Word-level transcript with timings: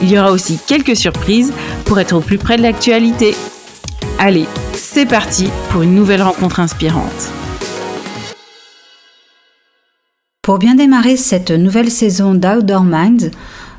Il 0.00 0.10
y 0.10 0.18
aura 0.18 0.30
aussi 0.30 0.58
quelques 0.66 0.96
surprises 0.96 1.52
pour 1.84 1.98
être 1.98 2.14
au 2.14 2.20
plus 2.20 2.38
près 2.38 2.56
de 2.56 2.62
l'actualité. 2.62 3.34
Allez, 4.18 4.46
c'est 4.74 5.06
parti 5.06 5.48
pour 5.70 5.82
une 5.82 5.94
nouvelle 5.94 6.22
rencontre 6.22 6.60
inspirante. 6.60 7.32
Pour 10.42 10.58
bien 10.58 10.76
démarrer 10.76 11.16
cette 11.16 11.50
nouvelle 11.50 11.90
saison 11.90 12.34
d'Outdoor 12.34 12.82
Minds, 12.82 13.30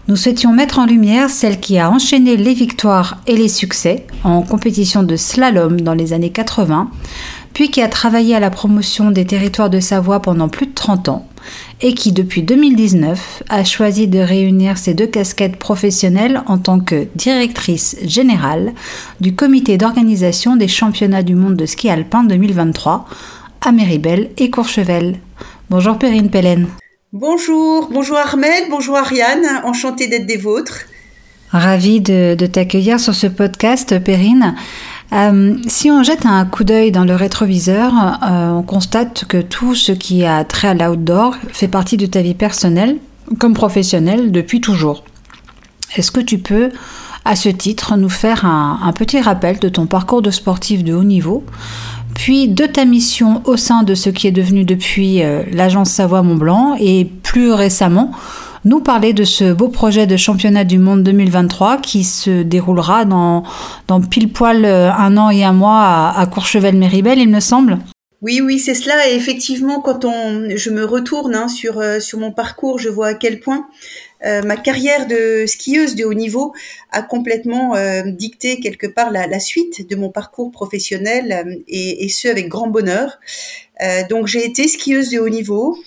nous 0.09 0.15
souhaitions 0.15 0.53
mettre 0.53 0.79
en 0.79 0.85
lumière 0.85 1.29
celle 1.29 1.59
qui 1.59 1.77
a 1.77 1.89
enchaîné 1.89 2.35
les 2.35 2.53
victoires 2.53 3.17
et 3.27 3.37
les 3.37 3.47
succès 3.47 4.05
en 4.23 4.41
compétition 4.41 5.03
de 5.03 5.15
slalom 5.15 5.81
dans 5.81 5.93
les 5.93 6.13
années 6.13 6.31
80, 6.31 6.89
puis 7.53 7.69
qui 7.69 7.81
a 7.81 7.87
travaillé 7.87 8.35
à 8.35 8.39
la 8.39 8.49
promotion 8.49 9.11
des 9.11 9.25
territoires 9.25 9.69
de 9.69 9.79
Savoie 9.79 10.21
pendant 10.21 10.49
plus 10.49 10.67
de 10.67 10.73
30 10.73 11.09
ans, 11.09 11.27
et 11.81 11.93
qui 11.93 12.11
depuis 12.11 12.43
2019 12.43 13.43
a 13.49 13.63
choisi 13.63 14.07
de 14.07 14.19
réunir 14.19 14.77
ses 14.77 14.93
deux 14.93 15.07
casquettes 15.07 15.57
professionnelles 15.57 16.41
en 16.47 16.57
tant 16.57 16.79
que 16.79 17.07
directrice 17.15 17.95
générale 18.03 18.73
du 19.19 19.35
comité 19.35 19.77
d'organisation 19.77 20.55
des 20.55 20.67
championnats 20.67 21.23
du 21.23 21.35
monde 21.35 21.55
de 21.55 21.65
ski 21.65 21.89
alpin 21.89 22.23
2023 22.23 23.07
à 23.61 23.71
Méribel 23.71 24.29
et 24.37 24.49
Courchevel. 24.49 25.17
Bonjour 25.69 25.97
Perrine 25.97 26.29
Pellen. 26.29 26.67
Bonjour, 27.11 27.89
bonjour 27.91 28.17
Armel, 28.17 28.65
bonjour 28.69 28.95
Ariane, 28.95 29.61
enchantée 29.63 30.07
d'être 30.07 30.27
des 30.27 30.37
vôtres. 30.37 30.85
Ravie 31.51 31.99
de, 32.01 32.35
t'accueillir 32.45 32.99
sur 32.99 33.15
ce 33.15 33.25
podcast, 33.25 33.97
Perrine. 34.03 34.55
Euh, 35.11 35.57
si 35.67 35.89
on 35.89 36.03
jette 36.03 36.25
un 36.25 36.45
coup 36.45 36.63
d'œil 36.63 36.91
dans 36.91 37.03
le 37.03 37.15
rétroviseur, 37.15 37.93
euh, 38.23 38.51
on 38.51 38.61
constate 38.61 39.25
que 39.25 39.41
tout 39.41 39.73
ce 39.73 39.91
qui 39.91 40.23
a 40.25 40.43
trait 40.43 40.67
à 40.67 40.73
l'outdoor 40.73 41.35
fait 41.49 41.67
partie 41.67 41.97
de 41.97 42.05
ta 42.05 42.21
vie 42.21 42.35
personnelle 42.35 42.97
comme 43.39 43.53
professionnelle 43.53 44.31
depuis 44.31 44.61
toujours. 44.61 45.03
Est-ce 45.95 46.11
que 46.11 46.19
tu 46.19 46.37
peux, 46.37 46.69
à 47.25 47.35
ce 47.35 47.49
titre, 47.49 47.97
nous 47.97 48.09
faire 48.09 48.45
un 48.45 48.93
petit 48.93 49.19
rappel 49.19 49.59
de 49.59 49.69
ton 49.69 49.87
parcours 49.87 50.21
de 50.21 50.31
sportif 50.31 50.83
de 50.83 50.93
haut 50.93 51.03
niveau 51.03 51.43
puis 52.19 52.49
de 52.49 52.65
ta 52.65 52.83
mission 52.83 53.41
au 53.45 53.55
sein 53.55 53.83
de 53.83 53.95
ce 53.95 54.09
qui 54.09 54.27
est 54.27 54.31
devenu 54.31 54.65
depuis 54.65 55.23
euh, 55.23 55.43
l'agence 55.53 55.89
Savoie 55.89 56.21
Mont-Blanc 56.21 56.75
et 56.77 57.05
plus 57.05 57.53
récemment 57.53 58.11
nous 58.65 58.81
parler 58.81 59.13
de 59.13 59.23
ce 59.23 59.53
beau 59.53 59.69
projet 59.69 60.07
de 60.07 60.17
championnat 60.17 60.63
du 60.63 60.79
monde 60.79 61.03
2023 61.03 61.77
qui 61.77 62.03
se 62.03 62.43
déroulera 62.43 63.05
dans, 63.05 63.43
dans 63.87 64.01
pile 64.01 64.31
poil 64.31 64.65
euh, 64.65 64.91
un 64.91 65.17
an 65.17 65.29
et 65.29 65.43
un 65.43 65.53
mois 65.53 66.13
à, 66.15 66.25
Courchevel-Méribel, 66.25 67.19
il 67.19 67.29
me 67.29 67.39
semble. 67.39 67.79
Oui, 68.21 68.41
oui, 68.41 68.59
c'est 68.59 68.73
cela. 68.73 69.09
Et 69.09 69.15
effectivement, 69.15 69.79
quand 69.79 70.03
on, 70.03 70.49
je 70.53 70.69
me 70.69 70.83
retourne 70.83 71.35
hein, 71.35 71.47
sur, 71.47 71.79
euh, 71.79 72.01
sur 72.01 72.19
mon 72.19 72.33
parcours, 72.33 72.77
je 72.77 72.89
vois 72.89 73.07
à 73.07 73.13
quel 73.13 73.39
point 73.39 73.65
euh, 74.25 74.41
ma 74.41 74.57
carrière 74.57 75.07
de 75.07 75.45
skieuse 75.47 75.95
de 75.95 76.03
haut 76.03 76.13
niveau 76.13 76.53
a 76.91 77.01
complètement 77.01 77.75
dicté 78.07 78.59
quelque 78.59 78.87
part 78.87 79.11
la, 79.11 79.39
suite 79.39 79.89
de 79.89 79.95
mon 79.95 80.09
parcours 80.09 80.51
professionnel 80.51 81.63
et, 81.69 82.09
ce 82.09 82.27
avec 82.27 82.49
grand 82.49 82.67
bonheur. 82.67 83.19
Donc 84.09 84.27
j'ai 84.27 84.45
été 84.45 84.67
skieuse 84.67 85.11
de 85.11 85.19
haut 85.19 85.29
niveau, 85.29 85.77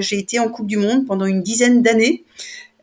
j'ai 0.00 0.18
été 0.18 0.38
en 0.38 0.48
Coupe 0.48 0.66
du 0.66 0.76
Monde 0.76 1.06
pendant 1.06 1.26
une 1.26 1.42
dizaine 1.42 1.82
d'années 1.82 2.24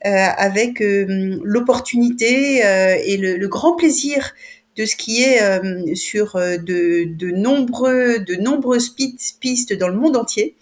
avec 0.03 0.81
l'opportunité 0.81 2.61
et 3.05 3.17
le, 3.17 3.37
le, 3.37 3.47
grand 3.47 3.75
plaisir 3.75 4.33
de 4.75 4.85
skier 4.85 5.39
sur 5.95 6.35
de, 6.35 7.05
de, 7.05 7.31
nombreux, 7.31 8.19
de 8.19 8.35
nombreuses 8.35 8.95
pistes 9.39 9.73
dans 9.73 9.87
le 9.87 9.95
monde 9.95 10.15
entier. 10.15 10.55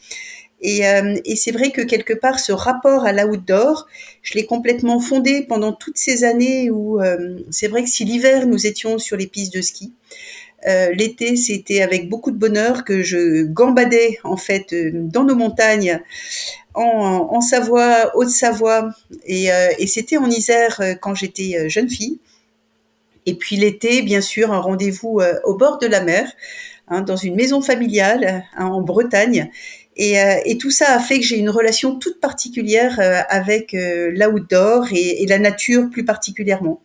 Et, 0.62 0.88
euh, 0.88 1.16
et 1.26 1.36
c'est 1.36 1.52
vrai 1.52 1.72
que 1.72 1.82
quelque 1.82 2.14
part, 2.14 2.40
ce 2.40 2.52
rapport 2.52 3.06
à 3.06 3.12
l'outdoor, 3.12 3.88
je 4.24 4.34
l'ai 4.34 4.46
complètement 4.46 5.00
fondé 5.00 5.46
pendant 5.48 5.72
toutes 5.72 5.98
ces 5.98 6.24
années 6.24 6.72
où 6.72 7.00
euh, 7.00 7.40
c'est 7.52 7.68
vrai 7.68 7.84
que 7.84 7.90
si 7.90 8.06
l'hiver, 8.06 8.48
nous 8.48 8.66
étions 8.66 8.98
sur 8.98 9.18
les 9.18 9.28
pistes 9.28 9.54
de 9.54 9.62
ski, 9.62 9.94
euh, 10.66 10.92
l'été, 10.94 11.36
c'était 11.36 11.82
avec 11.82 12.10
beaucoup 12.10 12.32
de 12.32 12.38
bonheur 12.38 12.84
que 12.84 13.04
je 13.04 13.44
gambadais 13.44 14.18
en 14.24 14.38
fait 14.38 14.74
dans 14.74 15.24
nos 15.24 15.36
montagnes 15.36 16.02
en, 16.74 17.42
Savoie, 17.42 18.16
Haute-Savoie, 18.16 18.92
et, 19.26 19.48
et 19.80 19.88
c'était 19.88 20.18
en 20.18 20.30
Isère 20.30 20.80
quand 21.02 21.16
j'étais 21.16 21.68
jeune 21.70 21.90
fille. 21.90 22.20
Et 23.26 23.34
puis 23.34 23.56
l'été, 23.56 24.04
bien 24.04 24.22
sûr, 24.22 24.54
un 24.54 24.60
rendez-vous 24.60 25.20
au 25.44 25.56
bord 25.56 25.80
de 25.80 25.88
la 25.88 26.02
mer, 26.02 26.32
hein, 26.88 27.02
dans 27.02 27.16
une 27.16 27.36
maison 27.36 27.62
familiale 27.62 28.46
hein, 28.56 28.68
en 28.68 28.82
Bretagne. 28.82 29.50
Et, 29.98 30.22
euh, 30.22 30.36
tout 30.60 30.72
ça 30.72 30.94
a 30.94 31.00
fait 31.00 31.20
que 31.20 31.26
j'ai 31.26 31.38
une 31.38 31.50
relation 31.50 31.96
toute 31.96 32.22
particulière 32.22 33.00
euh, 33.00 33.22
avec 33.30 33.74
euh, 33.74 34.12
l'outdoor 34.14 34.88
et, 34.92 35.24
et, 35.24 35.26
la 35.26 35.40
nature 35.40 35.90
plus 35.90 36.06
particulièrement. 36.06 36.80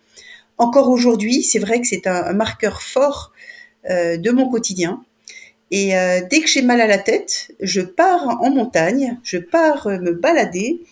Encore 0.59 0.89
aujourd'hui, 0.89 1.43
c'est 1.43 1.59
vrai 1.59 1.81
que 1.81 1.87
c'est 1.87 2.07
un, 2.07 2.33
marqueur 2.33 2.83
fort 2.83 3.33
euh, 3.33 3.52
de 3.89 4.31
mon 4.31 4.49
quotidien. 4.49 5.03
Et 5.71 5.97
euh, 5.97 6.21
dès 6.31 6.41
que 6.41 6.49
j'ai 6.49 6.63
mal 6.63 6.81
à 6.81 6.87
la 6.87 6.99
tête, 6.99 7.51
je 7.61 7.81
pars 7.81 8.39
en 8.41 8.51
montagne, 8.51 9.19
je 9.23 9.39
pars 9.39 9.89
me 9.89 10.13
balader 10.13 10.83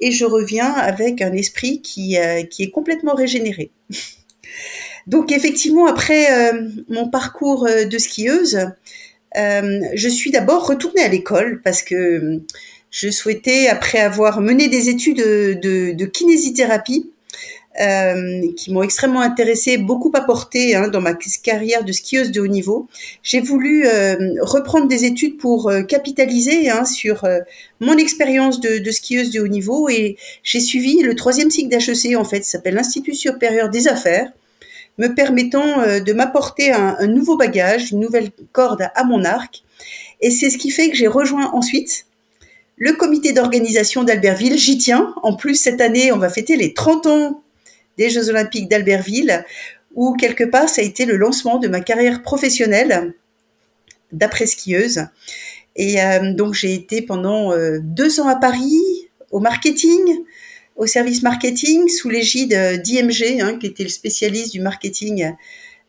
et 0.00 0.10
je 0.10 0.24
reviens 0.24 0.72
avec 0.72 1.22
un 1.22 1.32
esprit 1.32 1.80
qui, 1.80 2.16
est 2.16 2.70
complètement 2.70 3.14
régénéré. 3.14 3.70
Donc 5.06 5.30
effectivement, 5.32 5.86
après 5.86 6.52
mon 6.88 7.08
parcours 7.08 7.66
de 7.66 7.98
skieuse, 7.98 8.66
euh, 9.36 9.80
je 9.94 10.08
suis 10.08 10.30
d'abord 10.30 10.66
retournée 10.66 11.02
à 11.02 11.08
l'école 11.08 11.60
parce 11.62 11.82
que 11.82 12.40
je 12.90 13.10
souhaitais, 13.10 13.66
après 13.66 13.98
avoir 13.98 14.40
mené 14.40 14.68
des 14.68 14.88
études 14.88 15.16
de, 15.16 15.92
de, 15.92 16.06
kinésithérapie, 16.06 17.10
euh, 17.80 18.40
qui 18.56 18.72
m'ont 18.72 18.82
extrêmement 18.82 19.20
intéressée, 19.20 19.78
beaucoup 19.78 20.12
apporté 20.14 20.74
hein, 20.74 20.88
dans 20.88 21.00
ma 21.00 21.14
carrière 21.42 21.84
de 21.84 21.92
skieuse 21.92 22.30
de 22.30 22.40
haut 22.40 22.46
niveau. 22.46 22.88
J'ai 23.22 23.40
voulu 23.40 23.86
euh, 23.86 24.16
reprendre 24.40 24.86
des 24.86 25.04
études 25.04 25.38
pour 25.38 25.68
euh, 25.68 25.82
capitaliser 25.82 26.70
hein, 26.70 26.84
sur 26.84 27.24
euh, 27.24 27.40
mon 27.80 27.96
expérience 27.96 28.60
de, 28.60 28.78
de, 28.78 28.90
skieuse 28.90 29.30
de 29.30 29.40
haut 29.40 29.48
niveau 29.48 29.88
et 29.88 30.16
j'ai 30.42 30.60
suivi 30.60 31.02
le 31.02 31.14
troisième 31.14 31.50
cycle 31.50 31.68
d'HEC 31.68 32.16
en 32.16 32.24
fait, 32.24 32.44
s'appelle 32.44 32.74
l'Institut 32.74 33.14
supérieur 33.14 33.68
des 33.68 33.88
affaires 33.88 34.30
me 34.98 35.08
permettant 35.08 35.80
euh, 35.80 36.00
de 36.00 36.12
m'apporter 36.12 36.72
un, 36.72 37.06
nouveau 37.06 37.36
bagage, 37.36 37.92
une 37.92 38.00
nouvelle 38.00 38.30
corde 38.52 38.88
à 38.94 39.04
mon 39.04 39.24
arc. 39.24 39.62
Et 40.20 40.30
c'est 40.30 40.50
ce 40.50 40.58
qui 40.58 40.70
fait 40.70 40.90
que 40.90 40.96
j'ai 40.96 41.06
rejoint 41.06 41.50
ensuite 41.52 42.06
le 42.76 42.92
comité 42.92 43.32
d'organisation 43.32 44.04
d'Albertville. 44.04 44.58
J'y 44.58 44.78
tiens. 44.78 45.14
En 45.22 45.34
plus, 45.34 45.54
cette 45.56 45.80
année, 45.80 46.12
on 46.12 46.18
va 46.18 46.28
fêter 46.28 46.56
les 46.56 46.74
30 46.74 47.06
ans 47.06 47.42
des 47.98 48.10
Jeux 48.10 48.28
Olympiques 48.28 48.68
d'Albertville, 48.68 49.44
où 49.94 50.14
quelque 50.14 50.44
part, 50.44 50.68
ça 50.68 50.82
a 50.82 50.84
été 50.84 51.04
le 51.04 51.16
lancement 51.16 51.58
de 51.58 51.68
ma 51.68 51.80
carrière 51.80 52.22
professionnelle 52.22 53.14
d'après-skieuse. 54.12 55.06
Et 55.76 56.02
euh, 56.02 56.32
donc, 56.32 56.54
j'ai 56.54 56.74
été 56.74 57.02
pendant 57.02 57.52
euh, 57.52 57.78
deux 57.82 58.20
ans 58.20 58.28
à 58.28 58.36
Paris 58.36 58.80
au 59.30 59.40
marketing, 59.40 60.00
au 60.76 60.86
service 60.86 61.22
marketing 61.22 61.88
sous 61.88 62.08
l'égide 62.08 62.82
d'IMG, 62.82 63.40
hein, 63.40 63.58
qui 63.58 63.66
était 63.66 63.84
le 63.84 63.88
spécialiste 63.88 64.52
du 64.52 64.60
marketing 64.60 65.32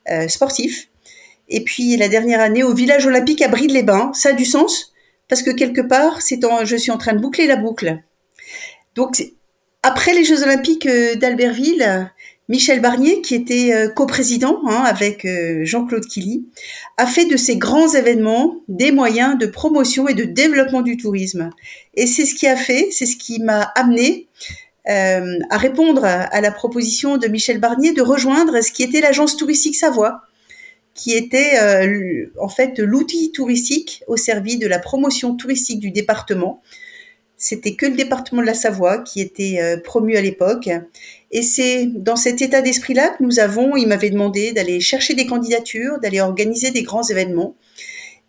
euh, 0.10 0.28
sportif. 0.28 0.88
Et 1.50 1.63
puis 1.63 1.96
la 1.98 2.08
dernière 2.08 2.40
année 2.40 2.63
au 2.63 2.74
village 2.74 3.06
olympique 3.06 3.42
à 3.42 3.48
Bride-les-Bains. 3.48 4.12
Ça 4.13 4.30
a 4.30 4.34
du 4.34 4.46
sens 4.46 4.94
parce 5.28 5.42
que 5.42 5.51
quelque 5.51 5.81
part, 5.81 6.22
c'est 6.22 6.44
en, 6.46 6.66
je 6.66 6.75
suis 6.75 6.92
en 6.92 6.98
train 6.98 7.13
de 7.13 7.19
boucler 7.19 7.48
la 7.48 7.56
boucle. 7.56 8.00
Donc 8.96 9.24
après 9.86 10.16
les 10.16 10.24
Jeux 10.24 10.42
olympiques 10.42 10.88
euh, 10.88 11.14
d'Albertville, 11.14 12.12
Michel 12.50 12.82
Barnier, 12.82 13.22
qui 13.22 13.36
était 13.36 13.72
euh, 13.72 13.88
coprésident 13.88 14.60
hein, 14.66 14.82
avec 14.84 15.26
euh, 15.26 15.64
Jean-Claude 15.64 16.08
Killy, 16.08 16.44
a 16.98 17.06
fait 17.06 17.26
de 17.26 17.38
ces 17.38 17.58
grands 17.58 17.94
événements 17.94 18.56
des 18.68 18.92
moyens 18.92 19.38
de 19.38 19.46
promotion 19.46 20.08
et 20.08 20.16
de 20.16 20.24
développement 20.24 20.82
du 20.82 20.98
tourisme. 20.98 21.52
Et 21.94 22.08
c'est 22.08 22.26
ce 22.26 22.34
qui 22.34 22.48
a 22.48 22.56
fait, 22.56 22.88
c'est 22.90 23.06
ce 23.06 23.16
qui 23.16 23.40
m'a 23.40 23.62
amené 23.76 24.28
à 24.88 25.58
répondre 25.58 26.06
à, 26.06 26.42
la 26.42 26.52
proposition 26.52 27.18
de 27.18 27.28
Michel 27.28 27.60
Barnier 27.60 27.92
de 27.92 28.04
rejoindre 28.04 28.62
ce 28.62 28.72
qui 28.72 28.84
était 28.84 29.02
l'agence 29.02 29.36
touristique 29.36 29.76
Savoie, 29.76 30.22
qui 30.94 31.14
était 31.14 31.60
en 32.40 32.50
fait 32.50 32.78
l'outil 32.78 33.32
touristique 33.32 34.04
au 34.06 34.16
service 34.16 34.60
de 34.60 34.68
la 34.68 34.78
promotion 34.78 35.36
touristique 35.36 35.80
du 35.80 35.90
département. 35.90 36.62
C'était 37.38 37.76
que 37.76 37.86
le 37.86 37.96
département 37.96 38.42
de 38.42 38.48
la 38.48 38.54
Savoie 38.54 39.00
qui 39.00 39.20
était 39.20 39.60
promu 39.84 40.16
à 40.16 40.22
l'époque 40.22 40.70
et 41.32 41.42
c'est 41.42 41.88
dans 41.88 42.16
cet 42.16 42.42
état 42.42 42.62
d'esprit-là 42.62 43.10
que 43.10 43.22
nous 43.22 43.40
avons, 43.40 43.76
il 43.76 43.88
m'avait 43.88 44.10
demandé 44.10 44.54
d'aller 44.54 44.80
chercher 44.80 45.16
des 45.16 45.26
candidatures, 45.26 46.00
d'aller 46.00 46.22
organiser 46.22 46.72
des 46.72 46.84
grands 46.84 47.04
événements. 47.04 47.58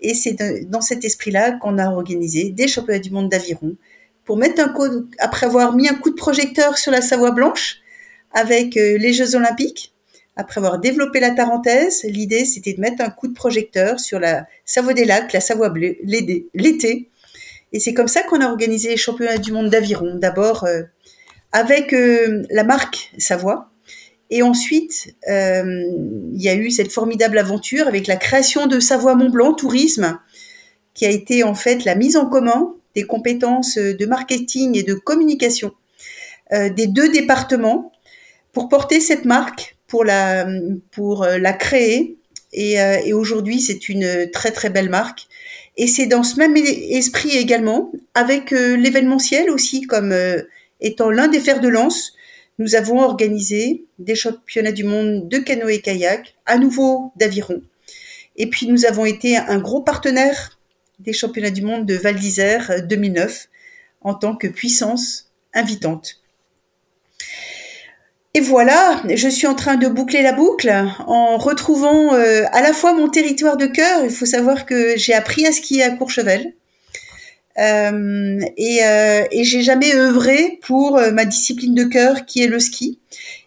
Et 0.01 0.13
c'est 0.13 0.35
dans 0.69 0.81
cet 0.81 1.05
esprit-là 1.05 1.53
qu'on 1.53 1.79
a 1.79 1.89
organisé 1.89 2.51
des 2.51 2.67
championnats 2.67 2.99
du 2.99 3.11
monde 3.11 3.29
d'aviron 3.29 3.77
pour 4.25 4.37
mettre 4.37 4.61
un 4.61 4.69
coup, 4.69 5.09
après 5.19 5.47
avoir 5.47 5.75
mis 5.75 5.89
un 5.89 5.95
coup 5.95 6.11
de 6.11 6.17
projecteur 6.17 6.77
sur 6.77 6.91
la 6.91 7.01
Savoie 7.01 7.31
blanche 7.31 7.79
avec 8.33 8.77
euh, 8.77 8.99
les 8.99 9.13
Jeux 9.13 9.37
olympiques, 9.37 9.95
après 10.35 10.59
avoir 10.59 10.81
développé 10.81 11.21
la 11.21 11.31
Tarentaise, 11.31 12.03
l'idée 12.03 12.45
c'était 12.45 12.73
de 12.73 12.81
mettre 12.81 13.03
un 13.03 13.11
coup 13.11 13.29
de 13.29 13.35
projecteur 13.35 14.01
sur 14.01 14.19
la 14.19 14.47
Savoie 14.65 14.95
des 14.95 15.05
lacs, 15.05 15.33
la 15.33 15.41
Savoie 15.41 15.71
bleue 15.71 15.97
l'été. 16.03 17.09
Et 17.73 17.81
c'est 17.81 17.95
comme 17.95 18.09
ça 18.09 18.23
qu'on 18.23 18.41
a 18.41 18.49
organisé 18.49 18.91
les 18.91 18.97
championnats 18.97 19.39
du 19.39 19.53
monde 19.53 19.71
d'aviron. 19.71 20.15
D'abord 20.15 20.65
euh, 20.65 20.83
avec 21.53 21.93
euh, 21.93 22.45
la 22.51 22.65
marque 22.65 23.13
Savoie. 23.19 23.71
Et 24.31 24.43
ensuite, 24.43 25.15
euh, 25.29 25.85
il 26.33 26.43
y 26.43 26.49
a 26.49 26.55
eu 26.55 26.71
cette 26.71 26.91
formidable 26.91 27.39
aventure 27.39 27.87
avec 27.87 28.07
la 28.09 28.17
création 28.17 28.67
de 28.67 28.81
Savoie 28.81 29.15
Mont 29.15 29.31
Blanc 29.31 29.55
Tourisme, 29.55 30.19
qui 30.95 31.07
a 31.07 31.11
été 31.11 31.45
en 31.45 31.55
fait 31.55 31.85
la 31.85 31.95
mise 31.95 32.17
en 32.17 32.27
commun 32.27 32.75
des 32.97 33.05
compétences 33.05 33.77
de 33.77 34.07
marketing 34.07 34.77
et 34.77 34.83
de 34.83 34.95
communication 34.95 35.73
des 36.51 36.87
deux 36.87 37.11
départements 37.11 37.93
pour 38.53 38.69
porter 38.69 39.01
cette 39.01 39.27
marque, 39.27 39.77
pour 39.87 40.05
la, 40.05 40.47
pour 40.93 41.25
la 41.27 41.53
créer. 41.53 42.17
Et 42.53 43.13
aujourd'hui, 43.13 43.61
c'est 43.61 43.89
une 43.89 44.31
très 44.33 44.51
très 44.51 44.71
belle 44.71 44.89
marque. 44.89 45.29
Et 45.77 45.87
c'est 45.87 46.07
dans 46.07 46.23
ce 46.23 46.39
même 46.39 46.57
esprit 46.57 47.37
également, 47.37 47.93
avec 48.15 48.51
l'événementiel 48.51 49.51
aussi, 49.51 49.83
comme 49.83 50.15
étant 50.81 51.11
l'un 51.11 51.29
des 51.29 51.41
fers 51.41 51.61
de 51.61 51.69
lance, 51.69 52.15
nous 52.59 52.75
avons 52.75 53.01
organisé 53.01 53.85
des 53.99 54.15
championnats 54.15 54.73
du 54.73 54.85
monde 54.85 55.29
de 55.29 55.39
canoë-kayak, 55.39 56.35
à 56.47 56.57
nouveau 56.57 57.13
d'aviron. 57.17 57.61
Et 58.37 58.49
puis 58.49 58.67
nous 58.67 58.87
avons 58.87 59.05
été 59.05 59.37
un 59.37 59.59
gros 59.59 59.83
partenaire 59.83 60.59
des 60.99 61.13
championnats 61.13 61.51
du 61.51 61.63
monde 61.63 61.85
de 61.85 61.95
Val 61.95 62.17
d'Isère 62.17 62.87
2009 62.87 63.49
en 64.01 64.15
tant 64.15 64.37
que 64.37 64.47
puissance 64.47 65.31
invitante. 65.53 66.23
Et 68.37 68.41
voilà, 68.41 69.03
je 69.15 69.31
suis 69.31 69.47
en 69.47 69.55
train 69.55 69.77
de 69.77 69.89
boucler 69.89 70.21
la 70.21 70.35
boucle 70.35 70.71
en 71.07 71.39
retrouvant 71.39 72.13
euh, 72.13 72.45
à 72.53 72.61
la 72.61 72.75
fois 72.75 72.93
mon 72.93 73.09
territoire 73.09 73.57
de 73.57 73.65
cœur. 73.65 74.05
Il 74.05 74.11
faut 74.11 74.27
savoir 74.27 74.67
que 74.67 74.95
j'ai 74.99 75.15
appris 75.15 75.47
à 75.47 75.53
skier 75.53 75.83
à 75.83 75.89
Courchevel. 75.89 76.53
Euh, 77.59 78.39
et, 78.59 78.85
euh, 78.85 79.25
et 79.31 79.43
j'ai 79.45 79.63
jamais 79.63 79.95
œuvré 79.95 80.59
pour 80.61 80.99
euh, 80.99 81.13
ma 81.13 81.25
discipline 81.25 81.75
de 81.75 81.85
cœur 81.85 82.27
qui 82.27 82.43
est 82.43 82.47
le 82.47 82.61
ski. 82.61 82.99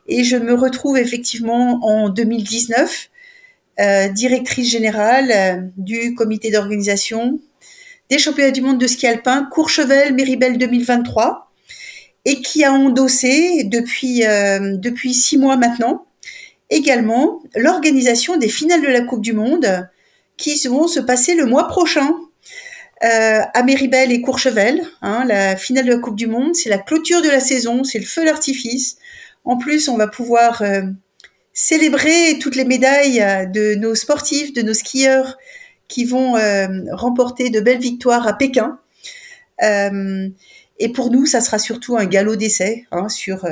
Et 0.07 0.24
je 0.24 0.38
me 0.38 0.56
retrouve 0.56 0.97
effectivement 0.97 1.86
en 1.86 2.09
2019 2.09 3.09
euh, 3.80 4.07
directrice 4.07 4.71
générale 4.71 5.71
du 5.77 6.15
comité 6.15 6.50
d'organisation 6.50 7.39
des 8.09 8.18
championnats 8.18 8.50
du 8.50 8.62
monde 8.62 8.80
de 8.80 8.88
ski 8.88 9.06
alpin 9.06 9.47
Courchevel 9.51 10.15
Méribel 10.15 10.57
2023 10.57 11.49
et 12.25 12.42
qui 12.42 12.63
a 12.63 12.71
endossé 12.71 13.63
depuis 13.66 14.25
euh, 14.25 14.75
depuis 14.75 15.13
six 15.13 15.38
mois 15.38 15.57
maintenant 15.57 16.06
également 16.69 17.42
l'organisation 17.56 18.38
des 18.38 18.50
finales 18.50 18.81
de 18.81 18.88
la 18.88 19.01
Coupe 19.01 19.21
du 19.21 19.33
Monde 19.33 19.88
qui 20.38 20.56
vont 20.68 20.88
se 20.88 21.00
passer 21.00 21.36
le 21.36 21.45
mois 21.45 21.68
prochain 21.68 22.16
euh, 23.04 23.42
à 23.54 23.63
Méribel 23.63 24.12
et 24.12 24.21
Courchevel, 24.21 24.86
hein, 25.01 25.24
la 25.25 25.56
finale 25.56 25.86
de 25.86 25.94
la 25.94 25.98
Coupe 25.98 26.16
du 26.16 26.27
Monde. 26.27 26.56
C'est 26.56 26.69
la 26.69 26.77
clôture 26.77 27.21
de 27.21 27.30
la 27.30 27.39
saison, 27.39 27.83
c'est 27.83 28.00
le 28.00 28.06
feu 28.06 28.25
d'artifice. 28.25 28.98
En 29.45 29.57
plus, 29.57 29.89
on 29.89 29.98
va 29.98 30.07
pouvoir 30.07 30.62
euh, 30.62 30.83
célébrer 31.54 32.38
toutes 32.39 32.56
les 32.56 32.65
médailles 32.65 33.50
de 33.51 33.75
nos 33.75 33.95
sportifs, 33.95 34.54
de 34.54 34.62
nos 34.62 34.74
skieurs 34.74 35.38
qui 35.88 36.06
vont 36.06 36.36
remporter 36.92 37.50
de 37.50 37.60
belles 37.60 37.80
victoires 37.80 38.27
à 38.27 38.33
Pékin. 38.33 38.80
Et 40.80 40.90
pour 40.90 41.12
nous, 41.12 41.26
ça 41.26 41.42
sera 41.42 41.60
surtout 41.60 41.98
un 41.98 42.06
galop 42.06 42.36
d'essai 42.36 42.86
hein, 42.92 43.10
sur, 43.10 43.46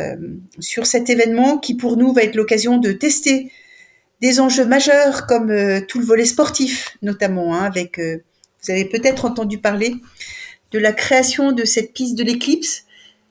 sur 0.60 0.86
cet 0.86 1.10
événement 1.10 1.58
qui, 1.58 1.76
pour 1.76 1.98
nous, 1.98 2.14
va 2.14 2.24
être 2.24 2.36
l'occasion 2.36 2.78
de 2.78 2.92
tester 2.94 3.52
des 4.22 4.40
enjeux 4.40 4.66
majeurs 4.66 5.28
comme 5.28 5.54
tout 5.88 6.00
le 6.00 6.06
volet 6.06 6.26
sportif, 6.26 6.98
notamment 7.02 7.54
hein, 7.54 7.64
avec 7.64 8.00
vous 8.00 8.72
avez 8.72 8.86
peut-être 8.86 9.26
entendu 9.26 9.58
parler 9.58 9.96
de 10.72 10.80
la 10.80 10.92
création 10.92 11.52
de 11.52 11.66
cette 11.66 11.94
piste 11.94 12.16
de 12.16 12.24
l'éclipse. 12.24 12.84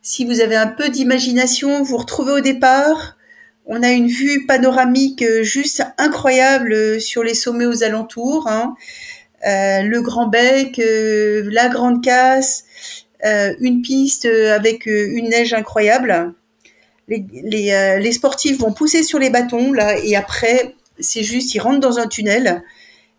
Si 0.03 0.25
vous 0.25 0.41
avez 0.41 0.57
un 0.57 0.69
peu 0.69 0.89
d'imagination, 0.89 1.83
vous 1.83 1.97
retrouvez 1.97 2.33
au 2.33 2.41
départ. 2.41 3.17
On 3.67 3.83
a 3.83 3.91
une 3.91 4.07
vue 4.07 4.47
panoramique 4.47 5.25
juste 5.43 5.83
incroyable 5.99 7.01
sur 7.01 7.25
les 7.25 7.35
sommets 7.35 7.67
aux 7.67 7.83
alentours. 7.83 8.47
Hein. 8.47 8.75
Euh, 9.47 9.83
le 9.83 10.01
Grand 10.01 10.29
Bec, 10.29 10.79
euh, 10.79 11.49
la 11.51 11.69
Grande 11.69 12.03
Casse, 12.03 12.65
euh, 12.65 13.06
une 13.61 13.83
piste 13.83 14.27
avec 14.27 14.87
une 14.87 15.29
neige 15.29 15.53
incroyable. 15.53 16.35
Les, 17.09 18.13
sportifs 18.13 18.59
vont 18.59 18.73
pousser 18.73 19.03
sur 19.03 19.19
les 19.19 19.31
bâtons 19.31 19.73
là 19.73 19.99
et 19.99 20.17
après 20.17 20.75
c'est 20.99 21.23
juste 21.23 21.55
ils 21.55 21.61
rentrent 21.61 21.81
dans 21.81 21.99
un 21.99 22.07
tunnel 22.07 22.63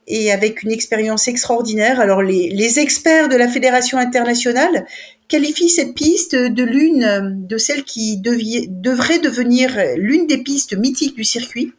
et 0.08 0.32
avec 0.32 0.64
une 0.64 0.72
expérience 0.72 1.28
extraordinaire. 1.28 2.00
Alors 2.00 2.22
les, 2.22 2.80
experts 2.80 3.30
de 3.30 3.36
la 3.36 3.48
Fédération 3.48 3.98
internationale 3.98 4.86
qualifient 5.28 5.70
cette 5.70 5.94
piste 5.94 6.36
de 6.36 6.64
l'une 6.64 7.46
de 7.46 7.58
celles 7.58 7.84
qui 7.84 8.18
devrait 8.18 9.20
devenir 9.20 9.78
l'une 9.98 10.26
des 10.26 10.38
pistes 10.38 10.78
mythiques 10.78 11.16
du 11.16 11.26
circuit, 11.26 11.74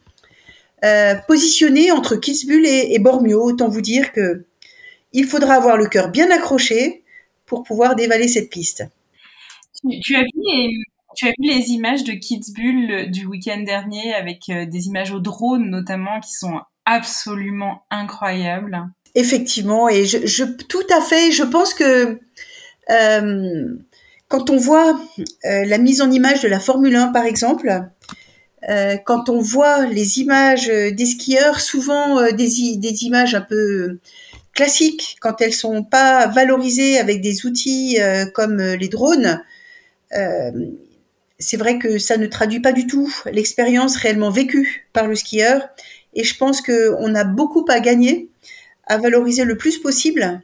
euh, 0.85 1.15
positionnée 1.27 1.91
entre 1.91 2.17
Kitzbühel 2.17 2.67
et, 2.67 2.95
et, 2.95 2.99
Bormio. 2.99 3.43
Autant 3.43 3.69
vous 3.69 3.81
dire 3.81 4.13
que 4.13 4.45
il 5.15 5.25
faudra 5.25 5.55
avoir 5.55 5.79
le 5.79 5.87
cœur 5.87 6.11
bien 6.11 6.31
accroché 6.31 7.03
pour 7.49 7.63
pouvoir 7.63 7.97
dévaler 7.97 8.29
cette 8.29 8.51
piste. 8.51 8.85
Tu, 9.81 10.01
tu 10.01 10.17
as 10.17 10.21
vu 10.21 10.31
les, 10.37 10.77
tu 11.17 11.27
as 11.27 11.31
vu 11.31 11.49
les 11.49 11.71
images 11.71 12.05
de 12.05 12.13
Kitzbühel 12.13 13.11
du 13.11 13.27
week-end 13.27 13.63
dernier 13.63 14.15
avec 14.15 14.49
euh, 14.51 14.67
des 14.67 14.87
images 14.87 15.11
au 15.11 15.21
drone 15.21 15.69
notamment 15.69 16.21
qui 16.21 16.33
sont 16.33 16.61
absolument 16.85 17.83
incroyable. 17.91 18.89
Effectivement, 19.15 19.89
et 19.89 20.05
je, 20.05 20.27
je, 20.27 20.45
tout 20.45 20.87
à 20.97 21.01
fait, 21.01 21.33
je 21.33 21.43
pense 21.43 21.75
que 21.75 22.21
euh, 22.91 23.79
quand 24.29 24.51
on 24.51 24.57
voit 24.57 25.01
euh, 25.47 25.65
la 25.65 25.79
mise 25.79 26.03
en 26.03 26.11
image 26.11 26.43
de 26.43 26.49
la 26.49 26.61
Formule 26.61 26.95
1, 26.95 27.09
par 27.09 27.25
exemple, 27.25 27.83
euh, 28.69 28.97
quand 29.05 29.29
on 29.29 29.41
voit 29.41 29.87
les 29.87 30.21
images 30.21 30.69
des 30.69 31.07
skieurs, 31.07 31.61
souvent 31.61 32.19
euh, 32.19 32.31
des, 32.33 32.77
des, 32.77 33.05
images 33.05 33.35
un 33.35 33.41
peu 33.41 33.99
classiques, 34.59 35.17
quand 35.21 35.41
elles 35.41 35.53
sont 35.53 35.85
pas 35.85 36.27
valorisées 36.27 36.99
avec 36.99 37.21
des 37.21 37.47
outils 37.47 37.99
euh, 38.01 38.27
comme 38.27 38.61
les 38.61 38.89
drones, 38.89 39.43
c'est 41.41 41.57
vrai 41.57 41.79
que 41.79 41.99
ça 41.99 42.17
ne 42.17 42.27
traduit 42.27 42.61
pas 42.61 42.73
du 42.73 42.87
tout 42.87 43.15
l'expérience 43.31 43.97
réellement 43.97 44.31
vécue 44.31 44.89
par 44.93 45.07
le 45.07 45.15
skieur. 45.15 45.69
Et 46.15 46.25
je 46.25 46.37
pense 46.37 46.61
qu'on 46.63 47.15
a 47.15 47.25
beaucoup 47.25 47.65
à 47.69 47.81
gagner 47.81 48.29
à 48.87 48.99
valoriser 48.99 49.45
le 49.45 49.57
plus 49.57 49.79
possible 49.79 50.43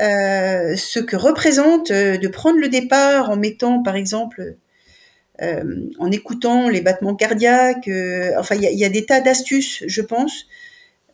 euh, 0.00 0.76
ce 0.76 0.98
que 0.98 1.16
représente 1.16 1.90
euh, 1.90 2.16
de 2.16 2.28
prendre 2.28 2.58
le 2.58 2.68
départ 2.68 3.30
en 3.30 3.36
mettant, 3.36 3.82
par 3.82 3.96
exemple, 3.96 4.56
euh, 5.42 5.88
en 5.98 6.10
écoutant 6.10 6.68
les 6.68 6.80
battements 6.80 7.14
cardiaques. 7.14 7.88
Euh, 7.88 8.32
enfin, 8.38 8.54
il 8.56 8.62
y 8.62 8.84
a, 8.84 8.88
des 8.88 9.06
tas 9.06 9.20
d'astuces, 9.20 9.84
je 9.86 10.02
pense. 10.02 10.46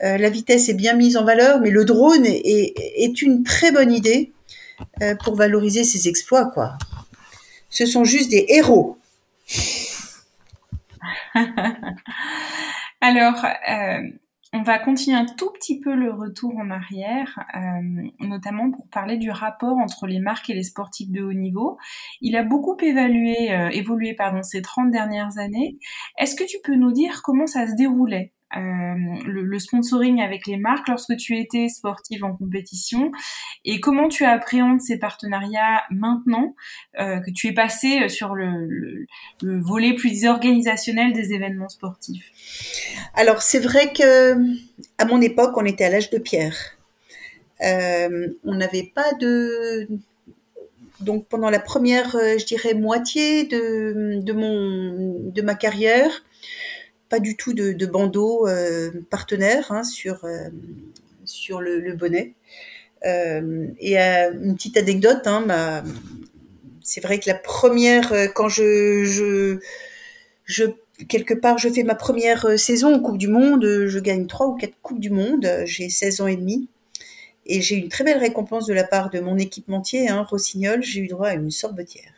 Euh, 0.03 0.19
la 0.19 0.29
vitesse 0.31 0.69
est 0.69 0.75
bien 0.75 0.95
mise 0.95 1.17
en 1.17 1.25
valeur, 1.25 1.61
mais 1.61 1.71
le 1.71 1.85
drone 1.85 2.27
est, 2.27 3.23
une 3.23 3.45
très 3.45 3.73
bonne 3.73 3.93
idée 3.93 4.33
euh, 5.03 5.15
pour 5.17 5.37
valoriser 5.37 5.85
ses 5.85 6.09
exploits, 6.09 6.47
quoi. 6.47 6.77
Ce 7.71 7.87
sont 7.87 8.05
juste 8.05 8.31
des 8.31 8.45
héros. 8.49 8.99
Alors, 13.01 13.45
euh, 13.45 14.01
On 14.53 14.63
va 14.63 14.79
continuer 14.79 15.17
un 15.17 15.27
tout 15.27 15.51
petit 15.51 15.81
peu 15.81 15.95
le 15.95 16.13
retour 16.13 16.57
en 16.57 16.71
arrière, 16.71 17.39
notamment 18.21 18.71
pour 18.71 18.89
parler 18.89 19.19
du 19.19 19.31
rapport 19.31 19.77
entre 19.77 20.07
les 20.07 20.21
marques 20.21 20.49
et 20.49 20.55
les 20.55 20.63
sportifs 20.63 21.11
de 21.11 21.23
haut 21.23 21.35
niveau. 21.35 21.77
Il 22.23 22.37
a 22.37 22.43
beaucoup 22.43 22.77
évalué, 22.81 23.51
évolué 23.73 24.17
ces 24.43 24.63
30 24.63 24.91
dernières 24.91 25.37
années. 25.37 25.77
Est-ce 26.17 26.37
que 26.37 26.45
tu 26.45 26.57
peux 26.65 26.77
nous 26.77 26.93
dire 26.93 27.21
comment 27.23 27.47
ça 27.47 27.67
se 27.67 27.75
déroulait? 27.75 28.33
Euh, 28.55 28.95
le, 29.25 29.59
sponsoring 29.59 30.23
avec 30.23 30.47
les 30.47 30.57
marques 30.57 30.87
lorsque 30.87 31.17
tu 31.17 31.37
étais 31.37 31.69
sportive 31.69 32.25
en 32.25 32.37
compétition 32.37 33.11
et 33.65 33.81
comment 33.81 34.09
tu 34.09 34.25
appréhendes 34.25 34.81
ces 34.81 35.01
partenariats 35.01 35.83
maintenant 35.91 36.55
euh, 37.01 37.19
que 37.19 37.33
tu 37.33 37.49
es 37.49 37.53
passé 37.53 38.09
sur 38.09 38.37
le, 38.37 39.07
volet 39.43 39.95
plus 39.95 40.27
organisationnel 40.27 41.13
des 41.13 41.33
événements 41.33 41.69
sportifs? 41.69 42.31
Alors 43.15 43.43
c'est 43.43 43.59
vrai 43.59 43.93
que 43.93 44.37
à 44.99 45.05
mon 45.07 45.21
époque 45.21 45.57
on 45.57 45.65
était 45.65 45.85
à 45.85 45.91
l'âge 45.91 46.11
de 46.11 46.19
pierre. 46.19 46.57
Euh, 47.65 48.29
on 48.45 48.55
n'avait 48.55 48.93
pas 48.95 49.13
de 49.15 49.89
donc 51.01 51.27
pendant 51.27 51.51
la 51.51 51.59
première, 51.59 52.13
je 52.13 52.47
dirais 52.47 52.75
moitié 52.75 53.45
de, 53.45 54.21
de 54.23 54.33
mon 54.33 55.31
de 55.31 55.43
ma 55.43 55.57
carrière, 55.57 56.23
pas 57.09 57.21
du 57.21 57.37
tout 57.37 57.53
de, 57.53 57.73
de 57.73 57.87
bandeau 57.87 58.47
euh, 58.47 58.91
partenaire 59.11 59.71
hein, 59.71 59.85
sur, 59.85 60.25
euh, 60.25 60.49
sur 61.25 61.61
le, 61.61 61.93
bonnet. 61.95 62.35
Euh, 63.05 63.69
et 63.79 63.99
une 63.99 64.55
petite 64.57 64.77
anecdote, 64.77 65.27
hein, 65.27 65.85
c'est 66.83 67.01
vrai 67.01 67.19
que 67.19 67.29
la 67.29 67.35
première, 67.35 68.13
quand 68.35 68.49
je, 68.49 69.59
quelque 71.09 71.35
part, 71.35 71.59
je 71.59 71.69
fais 71.69 71.83
ma 71.83 71.95
première 71.95 72.59
saison 72.59 72.95
en 72.95 73.01
Coupe 73.01 73.19
du 73.19 73.29
Monde, 73.29 73.87
je 73.87 73.99
gagne 73.99 74.27
trois 74.27 74.49
ou 74.49 74.55
quatre 74.57 74.75
Coupes 74.83 75.01
du 75.01 75.11
Monde, 75.11 75.49
j'ai 75.65 75.89
16 75.89 76.21
ans 76.23 76.27
et 76.27 76.37
demi. 76.37 76.69
Et 77.49 77.61
j'ai 77.61 77.77
une 77.77 77.89
très 77.89 78.03
belle 78.03 78.19
récompense 78.19 78.67
de 78.67 78.75
la 78.75 78.83
part 78.83 79.11
de 79.11 79.21
mon 79.21 79.39
équipementier, 79.39 80.09
hein, 80.09 80.27
Rossignol, 80.29 80.83
j'ai 80.83 81.01
eu 81.01 81.07
droit 81.07 81.29
à 81.29 81.35
une 81.35 81.53
sorbetière 81.53 82.16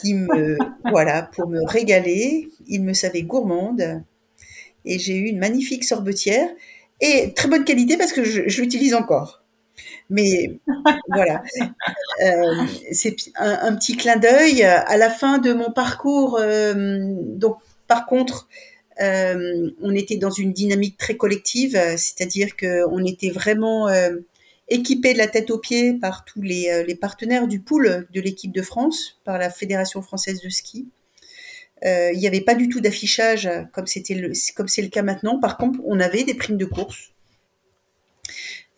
qui 0.00 0.14
me, 0.14 0.58
voilà, 0.90 1.22
pour 1.22 1.48
me 1.48 1.64
régaler. 1.66 2.48
Il 2.66 2.82
me 2.82 2.92
savait 2.92 3.22
gourmande. 3.22 4.02
Et 4.84 4.98
j'ai 4.98 5.16
eu 5.16 5.26
une 5.26 5.38
magnifique 5.38 5.84
sorbetière. 5.84 6.48
Et 7.00 7.32
très 7.34 7.48
bonne 7.48 7.64
qualité 7.64 7.96
parce 7.96 8.12
que 8.12 8.24
je, 8.24 8.60
l'utilise 8.60 8.94
encore. 8.94 9.42
Mais 10.10 10.58
voilà, 11.08 11.42
euh, 12.24 12.66
c'est 12.92 13.16
un, 13.36 13.74
petit 13.74 13.96
clin 13.96 14.16
d'œil 14.16 14.62
à 14.62 14.96
la 14.96 15.08
fin 15.08 15.38
de 15.38 15.52
mon 15.52 15.72
parcours. 15.72 16.38
Euh, 16.38 16.74
donc, 17.08 17.56
par 17.88 18.06
contre, 18.06 18.48
euh, 19.00 19.70
on 19.80 19.94
était 19.94 20.18
dans 20.18 20.30
une 20.30 20.52
dynamique 20.52 20.98
très 20.98 21.16
collective, 21.16 21.72
c'est-à-dire 21.96 22.56
qu'on 22.56 23.04
était 23.04 23.30
vraiment 23.30 23.88
équipé 24.68 25.12
de 25.12 25.18
la 25.18 25.26
tête 25.26 25.50
aux 25.50 25.58
pieds 25.58 25.94
par 25.94 26.24
tous 26.24 26.40
euh, 26.40 26.84
les, 26.84 26.94
partenaires 26.94 27.48
du 27.48 27.60
pool 27.60 28.06
de 28.12 28.20
l'équipe 28.20 28.52
de 28.52 28.62
France, 28.62 29.20
par 29.24 29.38
la 29.38 29.50
Fédération 29.50 30.02
française 30.02 30.40
de 30.40 30.48
ski. 30.48 30.88
Euh, 31.84 32.10
il 32.12 32.18
n'y 32.18 32.28
avait 32.28 32.40
pas 32.40 32.54
du 32.54 32.68
tout 32.68 32.80
d'affichage 32.80 33.50
comme 33.72 33.88
c'était 33.88 34.20
comme 34.54 34.68
c'est 34.68 34.82
le 34.82 34.88
cas 34.88 35.02
maintenant. 35.02 35.40
Par 35.40 35.58
contre, 35.58 35.80
on 35.84 35.98
avait 35.98 36.22
des 36.22 36.34
primes 36.34 36.56
de 36.56 36.64
course 36.64 37.12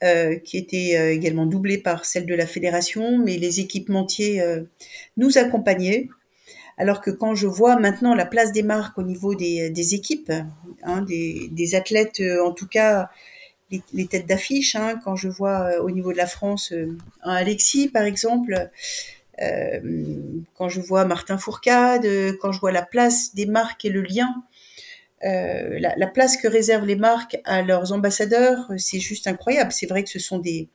euh, 0.02 0.36
qui 0.38 0.56
étaient 0.56 1.14
également 1.14 1.44
doublées 1.44 1.78
par 1.78 2.06
celles 2.06 2.24
de 2.24 2.34
la 2.34 2.46
fédération, 2.46 3.18
mais 3.18 3.36
les 3.36 3.60
équipementiers 3.60 4.42
nous 5.18 5.36
accompagnaient. 5.36 6.08
Alors 6.78 7.02
que 7.02 7.10
quand 7.10 7.34
je 7.34 7.46
vois 7.46 7.78
maintenant 7.78 8.14
la 8.14 8.24
place 8.24 8.52
des 8.52 8.62
marques 8.62 8.98
au 8.98 9.02
niveau 9.02 9.34
des, 9.34 9.94
équipes, 9.94 10.32
hein, 10.82 11.02
des, 11.02 11.74
athlètes, 11.74 12.22
en 12.42 12.52
tout 12.52 12.66
cas 12.66 13.10
les, 13.70 14.06
têtes 14.06 14.26
d'affiche. 14.26 14.76
Hein, 14.76 15.00
quand 15.02 15.16
je 15.16 15.28
vois 15.28 15.60
euh, 15.60 15.82
au 15.82 15.90
niveau 15.90 16.12
de 16.12 16.16
la 16.16 16.26
France 16.26 16.72
euh, 16.72 16.96
un 17.22 17.34
Alexis, 17.34 17.88
par 17.88 18.04
exemple, 18.04 18.70
euh, 19.42 19.80
quand 20.54 20.68
je 20.68 20.80
vois 20.80 21.04
Martin 21.04 21.38
Fourcade, 21.38 22.06
quand 22.40 22.52
je 22.52 22.60
vois 22.60 22.72
la 22.72 22.82
place 22.82 23.34
des 23.34 23.46
marques 23.46 23.84
et 23.84 23.90
le 23.90 24.02
lien, 24.02 24.44
la, 25.22 26.06
place 26.06 26.36
que 26.36 26.46
réservent 26.46 26.84
les 26.84 26.96
marques 26.96 27.38
à 27.44 27.62
leurs 27.62 27.92
ambassadeurs, 27.92 28.70
c'est 28.76 29.00
juste 29.00 29.26
incroyable. 29.26 29.72
C'est 29.72 29.86
vrai 29.86 30.04
que 30.04 30.10
ce 30.10 30.18
sont 30.18 30.38
des 30.38 30.68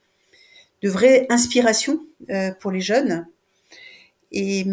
de 0.81 0.89
vraies 0.89 1.27
inspirations 1.29 1.99
pour 2.59 2.71
les 2.71 2.81
jeunes. 2.81 3.27
Et, 4.31 4.65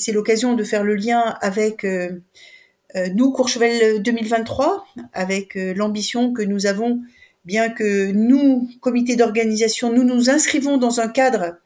c'est 0.00 0.12
l'occasion 0.12 0.54
de 0.54 0.64
faire 0.64 0.82
le 0.82 0.96
lien 0.96 1.36
avec 1.40 1.86
nous, 2.94 3.32
Courchevel 3.32 4.02
2023, 4.02 4.86
avec 5.12 5.56
euh, 5.56 5.74
l'ambition 5.74 6.32
que 6.32 6.42
nous 6.42 6.66
avons, 6.66 7.00
bien 7.44 7.68
que 7.68 8.10
nous, 8.12 8.68
comité 8.80 9.16
d'organisation, 9.16 9.92
nous 9.92 10.04
nous 10.04 10.30
inscrivons 10.30 10.78
dans 10.78 11.00
un 11.00 11.08
cadre 11.08 11.56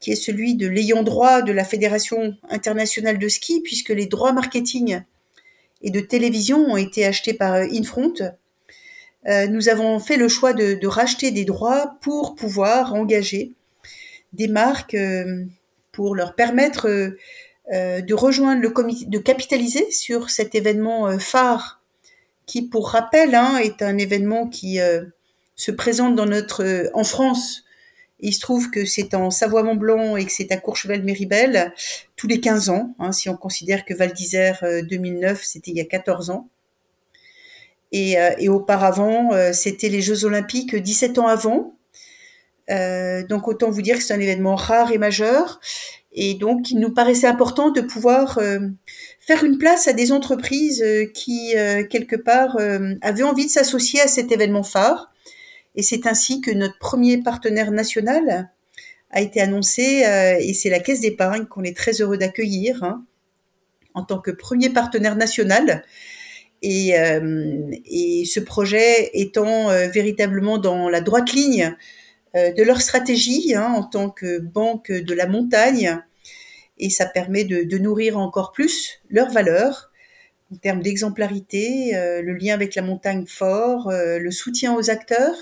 qui 0.00 0.12
est 0.12 0.16
celui 0.16 0.54
de 0.54 0.68
l'ayant 0.68 1.02
droit 1.02 1.42
de 1.42 1.52
la 1.52 1.64
Fédération 1.64 2.36
internationale 2.50 3.18
de 3.18 3.28
ski, 3.28 3.60
puisque 3.62 3.88
les 3.88 4.06
droits 4.06 4.32
marketing 4.32 5.00
et 5.82 5.90
de 5.90 6.00
télévision 6.00 6.58
ont 6.58 6.76
été 6.76 7.04
achetés 7.04 7.34
par 7.34 7.54
euh, 7.54 7.66
Infront. 7.72 8.14
nous 9.26 9.68
avons 9.68 9.98
fait 9.98 10.16
le 10.16 10.28
choix 10.28 10.52
de, 10.52 10.86
racheter 10.86 11.30
des 11.30 11.44
droits 11.44 11.98
pour 12.00 12.34
pouvoir 12.34 12.94
engager 12.94 13.52
des 14.32 14.48
marques 14.48 14.96
pour 15.98 16.14
leur 16.14 16.36
permettre 16.36 16.88
euh, 16.88 17.18
de 17.70 18.14
rejoindre 18.14 18.62
le 18.62 18.70
comité, 18.70 19.04
de 19.06 19.18
capitaliser 19.18 19.90
sur 19.90 20.30
cet 20.30 20.54
événement 20.54 21.08
euh, 21.08 21.18
phare 21.18 21.82
qui, 22.46 22.62
pour 22.62 22.90
rappel, 22.90 23.34
hein, 23.34 23.58
est 23.58 23.82
un 23.82 23.98
événement 23.98 24.48
qui 24.48 24.80
euh, 24.80 25.04
se 25.54 25.70
présente 25.70 26.14
dans 26.14 26.24
notre 26.24 26.90
en 26.94 27.04
France. 27.04 27.64
Il 28.20 28.32
se 28.32 28.40
trouve 28.40 28.70
que 28.70 28.86
c'est 28.86 29.14
en 29.14 29.30
Savoie-Mont-Blanc 29.30 30.16
et 30.16 30.24
que 30.24 30.32
c'est 30.32 30.50
à 30.50 30.56
Courchevel-Méribel 30.56 31.72
tous 32.16 32.26
les 32.26 32.40
15 32.40 32.70
ans, 32.70 32.94
hein, 32.98 33.12
si 33.12 33.28
on 33.28 33.36
considère 33.36 33.84
que 33.84 33.94
Val 33.94 34.12
d'Isère 34.12 34.64
2009, 34.88 35.44
c'était 35.44 35.70
il 35.70 35.76
y 35.76 35.80
a 35.80 35.84
14 35.84 36.30
ans. 36.30 36.48
Et, 37.92 38.16
et 38.38 38.48
auparavant, 38.48 39.30
c'était 39.52 39.88
les 39.88 40.02
Jeux 40.02 40.24
Olympiques 40.24 40.74
17 40.74 41.18
ans 41.18 41.28
avant. 41.28 41.74
donc 42.68 43.46
autant 43.46 43.70
vous 43.70 43.82
dire 43.82 43.96
que 43.98 44.02
c'est 44.02 44.14
un 44.14 44.20
événement 44.20 44.56
rare 44.56 44.90
et 44.90 44.98
majeur. 44.98 45.60
Et 46.12 46.34
donc, 46.34 46.70
il 46.70 46.78
nous 46.78 46.90
paraissait 46.90 47.26
important 47.26 47.70
de 47.70 47.80
pouvoir 47.80 48.38
euh, 48.38 48.60
faire 49.20 49.44
une 49.44 49.58
place 49.58 49.88
à 49.88 49.92
des 49.92 50.10
entreprises 50.10 50.82
euh, 50.82 51.04
qui, 51.12 51.56
euh, 51.56 51.84
quelque 51.84 52.16
part, 52.16 52.56
avaient 53.02 53.22
envie 53.22 53.46
de 53.46 53.50
s'associer 53.50 54.00
à 54.00 54.08
cet 54.08 54.32
événement 54.32 54.62
phare. 54.62 55.12
Et 55.74 55.82
c'est 55.82 56.06
ainsi 56.06 56.40
que 56.40 56.50
notre 56.50 56.78
premier 56.78 57.18
partenaire 57.18 57.70
national 57.70 58.50
a 59.10 59.20
été 59.20 59.40
annoncé, 59.40 60.02
et 60.40 60.52
c'est 60.52 60.68
la 60.68 60.80
Caisse 60.80 61.00
d'épargne 61.00 61.46
qu'on 61.46 61.62
est 61.62 61.76
très 61.76 62.02
heureux 62.02 62.18
d'accueillir 62.18 62.82
hein, 62.82 63.04
en 63.94 64.02
tant 64.02 64.18
que 64.18 64.30
premier 64.30 64.70
partenaire 64.70 65.16
national. 65.16 65.84
Et, 66.62 66.94
et 67.86 68.24
ce 68.26 68.40
projet 68.40 69.10
étant 69.14 69.68
véritablement 69.88 70.58
dans 70.58 70.88
la 70.88 71.00
droite 71.00 71.32
ligne 71.32 71.76
de 72.34 72.62
leur 72.62 72.80
stratégie 72.80 73.54
hein, 73.54 73.72
en 73.72 73.82
tant 73.82 74.10
que 74.10 74.38
banque 74.38 74.92
de 74.92 75.14
la 75.14 75.26
montagne, 75.26 75.98
et 76.78 76.90
ça 76.90 77.06
permet 77.06 77.44
de, 77.44 77.78
nourrir 77.78 78.18
encore 78.18 78.52
plus 78.52 79.00
leurs 79.10 79.30
valeurs 79.30 79.90
en 80.52 80.56
termes 80.56 80.80
d'exemplarité, 80.80 81.94
euh, 81.94 82.22
le 82.22 82.32
lien 82.34 82.54
avec 82.54 82.74
la 82.74 82.80
montagne 82.80 83.26
fort, 83.26 83.88
euh, 83.90 84.18
le 84.18 84.30
soutien 84.30 84.74
aux 84.74 84.88
acteurs. 84.88 85.34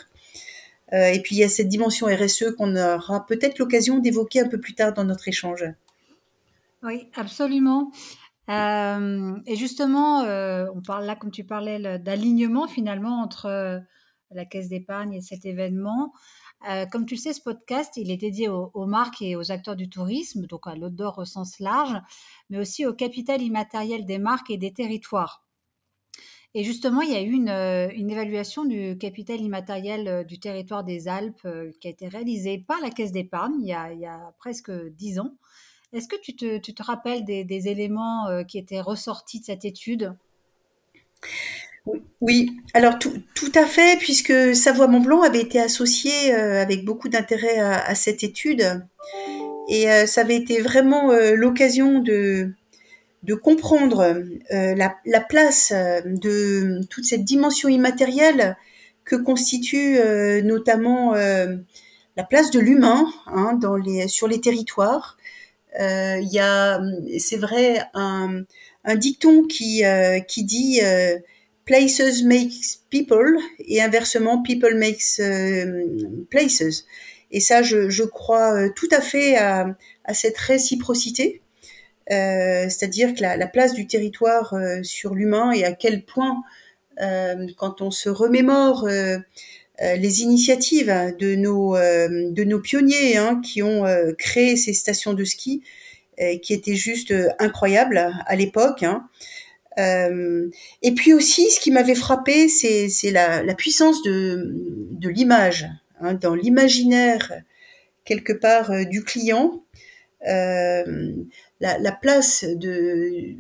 Euh, 0.93 1.07
et 1.07 1.21
puis 1.21 1.37
il 1.37 1.38
y 1.38 1.45
a 1.45 1.49
cette 1.49 1.69
dimension 1.69 2.07
RSE 2.07 2.57
qu'on 2.57 2.75
aura 2.76 3.25
peut-être 3.26 3.59
l'occasion 3.59 3.99
d'évoquer 3.99 4.40
un 4.40 4.49
peu 4.49 4.59
plus 4.59 4.75
tard 4.75 4.95
dans 4.95 5.05
notre 5.05 5.28
échange. 5.28 5.64
Oui, 6.83 7.09
absolument. 7.14 7.90
et 8.49 9.57
justement, 9.57 10.21
on 10.23 10.83
parle 10.83 11.07
là, 11.07 11.16
comme 11.16 11.31
tu 11.33 11.45
parlais, 11.45 11.99
d'alignement 11.99 12.69
finalement 12.69 13.21
entre 13.21 13.83
la 14.31 14.45
caisse 14.45 14.69
d'épargne 14.69 15.14
et 15.14 15.21
cet 15.21 15.45
événement. 15.45 16.12
Euh, 16.68 16.86
comme 16.86 17.06
tu 17.06 17.14
le 17.14 17.20
sais, 17.20 17.32
ce 17.32 17.40
podcast, 17.40 17.92
il 17.96 18.10
est 18.10 18.16
dédié 18.16 18.48
aux, 18.48 18.86
marques 18.86 19.22
et 19.22 19.36
aux 19.36 19.52
acteurs 19.52 19.76
du 19.76 19.88
tourisme, 19.88 20.46
donc 20.46 20.66
à 20.66 20.75
l'outdoor 20.75 21.18
au 21.18 21.25
sens 21.25 21.60
large, 21.60 22.00
mais 22.50 22.58
aussi 22.58 22.86
au 22.86 22.94
capital 22.94 23.42
immatériel 23.42 24.04
des 24.04 24.18
marques 24.18 24.50
et 24.50 24.56
des 24.56 24.72
territoires. 24.72 25.44
Et 26.54 26.64
justement, 26.64 27.02
il 27.02 27.12
y 27.12 27.16
a 27.16 27.20
eu 27.20 27.32
une, 27.32 27.50
euh, 27.50 27.88
évaluation 27.90 28.64
du 28.64 28.96
capital 28.98 29.40
immatériel 29.40 30.08
euh, 30.08 30.25
du 30.25 30.40
territoire 30.40 30.84
des 30.84 31.06
Alpes 31.06 31.46
qui 31.80 31.88
a 31.88 31.90
été 31.90 32.08
réalisée 32.08 32.58
par 32.58 32.80
la 32.80 32.90
Caisse 32.90 33.12
d'épargne 33.12 33.60
il, 33.60 33.66
y 33.66 34.06
a 34.06 34.34
presque 34.38 34.72
dix 34.72 35.20
ans. 35.20 35.36
Est-ce 35.92 36.08
que 36.08 36.20
tu 36.20 36.34
te, 36.34 36.82
rappelles 36.82 37.25
des 37.25 37.68
éléments 37.68 38.44
qui 38.44 38.58
étaient 38.58 38.80
ressortis 38.80 39.40
de 39.40 39.44
cette 39.44 39.64
étude? 39.64 40.16
Oui, 42.21 42.50
alors 42.75 42.99
tout, 42.99 43.52
à 43.55 43.64
fait, 43.64 43.99
puisque 43.99 44.55
Savoie-Mont-Blanc 44.55 45.23
avait 45.23 45.40
été 45.40 45.61
associé 45.61 46.35
euh, 46.35 46.61
avec 46.61 46.85
beaucoup 46.85 47.09
d'intérêt 47.09 47.59
à, 47.59 47.95
cette 47.95 48.25
étude. 48.25 48.83
Et 49.69 49.90
euh, 49.90 50.07
ça 50.07 50.23
avait 50.23 50.37
été 50.37 50.61
vraiment 50.61 51.11
euh, 51.11 51.35
l'occasion 51.35 52.00
de, 52.00 52.52
comprendre 53.43 54.25
la, 54.50 55.21
place 55.21 55.73
de 55.73 56.81
toute 56.88 57.05
cette 57.05 57.25
dimension 57.25 57.69
immatérielle 57.69 58.57
que 59.05 59.16
constitue 59.16 59.99
notamment 60.43 61.12
la 61.14 62.25
place 62.28 62.50
de 62.50 62.61
l'humain 62.61 63.07
hein, 63.26 63.59
sur 64.09 64.26
les 64.26 64.40
territoires. 64.40 65.16
Il 65.78 66.28
y 66.31 66.38
a, 66.38 66.81
c'est 67.19 67.37
vrai, 67.37 67.83
un, 67.95 68.43
un 68.85 68.95
dicton 68.95 69.45
qui 69.45 69.83
dit 70.38 70.81
places 71.66 72.23
makes 72.23 72.80
people 72.88 73.37
et 73.58 73.82
inversement 73.82 74.42
people 74.42 74.75
makes 74.75 75.20
places. 76.30 76.87
Et 77.32 77.40
ça, 77.40 77.62
je, 77.62 77.90
je 77.90 78.04
crois 78.04 78.70
tout 78.70 78.88
à 78.92 79.00
fait 79.00 79.37
à, 79.37 79.76
à 80.04 80.14
cette 80.14 80.38
réciprocité. 80.38 81.42
Euh, 82.12 82.68
c'est-à-dire 82.68 83.14
que 83.14 83.23
la, 83.23 83.46
place 83.49 83.75
du 83.75 83.87
territoire 83.87 84.54
euh, 84.54 84.82
sur 84.82 85.14
l'humain 85.14 85.50
et 85.50 85.64
à 85.64 85.73
quel 85.73 86.04
point, 86.04 86.42
euh, 87.00 87.46
quand 87.56 87.82
on 87.82 87.90
se 87.90 88.08
remémore 88.08 88.88
les 89.78 90.23
initiatives 90.23 91.14
de 91.18 91.35
nos, 91.35 91.76
de 91.76 92.44
nos 92.44 92.61
pionniers 92.61 93.18
hein, 93.18 93.42
qui 93.44 93.62
ont 93.62 93.85
créé 94.16 94.56
ces 94.56 94.73
stations 94.73 95.12
de 95.12 95.23
ski, 95.23 95.62
qui 96.42 96.54
étaient 96.54 96.76
juste 96.76 97.12
incroyables 97.38 98.11
à 98.26 98.37
l'époque. 98.37 98.82
Hein. 98.82 99.06
Et 99.78 100.92
puis 100.95 101.12
aussi, 101.12 101.50
ce 101.50 101.61
qui 101.61 101.71
m'avait 101.71 101.95
frappé, 101.95 102.49
c'est 102.49 103.11
la, 103.11 103.54
puissance 103.54 104.02
de, 104.02 105.09
l'image, 105.09 105.68
hein, 106.00 106.14
dans 106.14 106.35
l'imaginaire 106.35 107.33
quelque 108.04 108.33
part 108.33 108.71
du 108.87 109.04
client. 109.04 109.62
Euh, 110.26 111.12
la, 111.61 111.92
place 111.92 112.45
de 112.45 113.35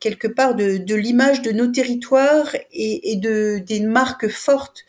quelque 0.00 0.26
part 0.26 0.54
de, 0.54 0.94
l'image 0.94 1.42
de 1.42 1.52
nos 1.52 1.66
territoires 1.66 2.54
et, 2.72 3.16
de 3.16 3.58
des 3.58 3.80
marques 3.80 4.28
fortes 4.28 4.84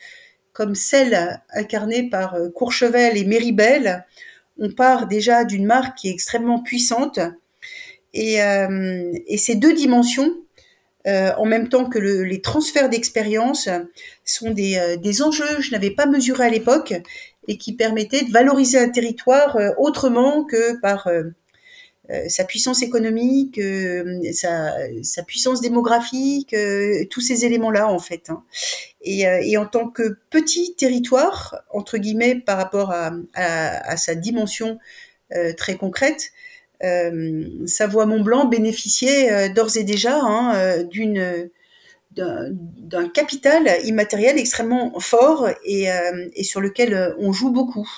comme 0.52 0.74
celle 0.74 1.42
incarnée 1.52 2.08
par 2.08 2.34
euh, 2.34 2.48
Courchevel 2.48 3.18
et 3.18 3.24
Méribel, 3.24 4.06
on 4.58 4.70
part 4.70 5.06
déjà 5.06 5.44
d'une 5.44 5.66
marque 5.66 5.98
qui 5.98 6.08
est 6.08 6.12
extrêmement 6.12 6.62
puissante. 6.62 7.20
Et, 8.14 8.42
euh, 8.42 9.12
ces 9.36 9.54
deux 9.54 9.74
dimensions, 9.74 10.34
euh, 11.06 11.32
en 11.36 11.44
même 11.44 11.68
temps 11.68 11.88
que 11.88 11.98
les 11.98 12.40
transferts 12.40 12.88
d'expérience, 12.88 13.68
sont 14.24 14.50
des, 14.50 14.96
des, 15.00 15.22
enjeux 15.22 15.56
que 15.56 15.62
je 15.62 15.70
n'avais 15.72 15.90
pas 15.90 16.06
mesurés 16.06 16.46
à 16.46 16.50
l'époque 16.50 16.94
et 17.48 17.58
qui 17.58 17.74
permettaient 17.74 18.24
de 18.24 18.32
valoriser 18.32 18.78
un 18.78 18.88
territoire 18.88 19.56
autrement 19.78 20.44
que 20.44 20.80
par 20.80 21.08
euh, 22.10 22.28
sa 22.28 22.44
puissance 22.44 22.82
économique, 22.82 23.58
euh, 23.58 24.20
sa, 24.32 25.22
puissance 25.26 25.60
démographique, 25.60 26.54
euh, 26.54 27.04
tous 27.10 27.20
ces 27.20 27.44
éléments-là 27.44 27.88
en 27.88 27.98
fait. 27.98 28.30
Hein. 28.30 28.44
Et, 29.02 29.56
en 29.56 29.66
tant 29.66 29.88
que 29.88 30.18
petit 30.30 30.74
territoire, 30.76 31.62
entre 31.72 31.98
guillemets, 31.98 32.36
par 32.36 32.58
rapport 32.58 32.92
à, 32.92 33.96
sa 33.96 34.14
dimension 34.14 34.78
très 35.56 35.76
concrète, 35.76 36.30
Savoie-Mont-Blanc 36.80 38.46
bénéficiait 38.46 39.50
d'ores 39.50 39.76
et 39.76 39.84
déjà 39.84 40.18
hein, 40.20 40.82
d'une 40.84 41.50
d'un 42.12 43.08
capital 43.12 43.68
immatériel 43.84 44.38
extrêmement 44.38 44.98
fort 45.00 45.48
et, 45.64 45.88
sur 46.42 46.60
lequel 46.62 47.14
on 47.18 47.32
joue 47.32 47.50
beaucoup. 47.50 47.88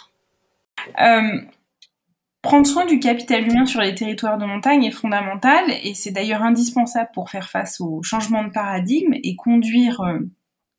Prendre 2.42 2.66
soin 2.66 2.87
du 2.87 3.00
capital 3.00 3.49
humain 3.49 3.66
sur 3.66 3.80
les 3.80 3.97
territoires 3.97 4.38
de 4.38 4.44
montagne 4.47 4.85
est 4.85 4.92
fondamental 4.92 5.64
et 5.82 5.94
c'est 5.94 6.12
d'ailleurs 6.12 6.42
indispensable 6.42 7.11
pour 7.12 7.30
faire 7.30 7.50
face 7.50 7.80
au 7.80 8.00
changement 8.02 8.44
de 8.44 8.50
paradigme 8.50 9.14
et 9.25 9.35
conduire 9.35 10.00
euh, 10.02 10.20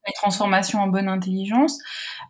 les 0.08 0.14
transformations 0.14 0.80
en 0.80 0.88
bonne 0.88 1.08
intelligence. 1.08 1.78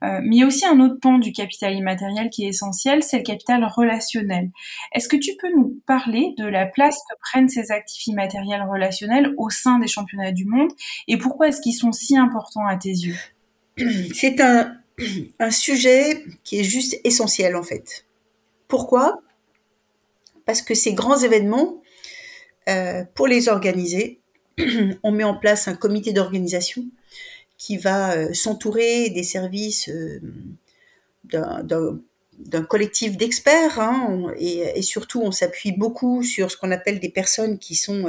Euh, 0.03 0.19
mais 0.23 0.37
il 0.37 0.39
y 0.39 0.43
a 0.43 0.47
aussi 0.47 0.65
un 0.65 0.79
autre 0.79 0.97
pan 1.01 1.17
du 1.17 1.31
capital 1.31 1.73
immatériel 1.75 2.29
qui 2.29 2.45
est 2.45 2.49
essentiel, 2.49 3.03
c'est 3.03 3.17
le 3.17 3.23
capital 3.23 3.63
relationnel. 3.65 4.49
Est-ce 4.93 5.07
que 5.07 5.17
tu 5.17 5.31
peux 5.39 5.49
nous 5.55 5.81
parler 5.85 6.33
de 6.37 6.45
la 6.45 6.65
place 6.65 6.97
que 7.09 7.15
prennent 7.21 7.49
ces 7.49 7.71
actifs 7.71 8.07
immatériels 8.07 8.63
relationnels 8.63 9.33
au 9.37 9.49
sein 9.49 9.79
des 9.79 9.87
championnats 9.87 10.31
du 10.31 10.45
monde 10.45 10.71
et 11.07 11.17
pourquoi 11.17 11.49
est-ce 11.49 11.61
qu'ils 11.61 11.73
sont 11.73 11.91
si 11.91 12.17
importants 12.17 12.65
à 12.65 12.77
tes 12.77 12.89
yeux? 12.89 13.17
C'est 14.13 14.41
un, 14.41 14.75
un 15.39 15.51
sujet 15.51 16.23
qui 16.43 16.59
est 16.59 16.63
juste 16.63 16.99
essentiel 17.03 17.55
en 17.55 17.63
fait. 17.63 18.05
Pourquoi? 18.67 19.21
Parce 20.45 20.61
que 20.61 20.73
ces 20.73 20.93
grands 20.93 21.17
événements, 21.17 21.81
euh, 22.69 23.03
pour 23.15 23.27
les 23.27 23.49
organiser, 23.49 24.21
on 25.03 25.11
met 25.11 25.23
en 25.23 25.35
place 25.35 25.67
un 25.67 25.75
comité 25.75 26.13
d'organisation 26.13 26.83
qui 27.59 27.77
va 27.77 28.15
euh, 28.15 28.33
s'entourer 28.33 29.11
des 29.11 29.21
services 29.21 29.87
euh, 29.89 30.19
d'un 31.25 32.63
collectif 32.63 33.17
d'experts 33.17 33.79
hein, 33.79 34.33
et, 34.39 34.81
surtout 34.81 35.21
on 35.21 35.31
s'appuie 35.31 35.73
beaucoup 35.73 36.23
sur 36.23 36.49
ce 36.49 36.57
qu'on 36.57 36.71
appelle 36.71 36.99
des 36.99 37.09
personnes 37.09 37.59
qui 37.59 37.75
sont 37.75 38.05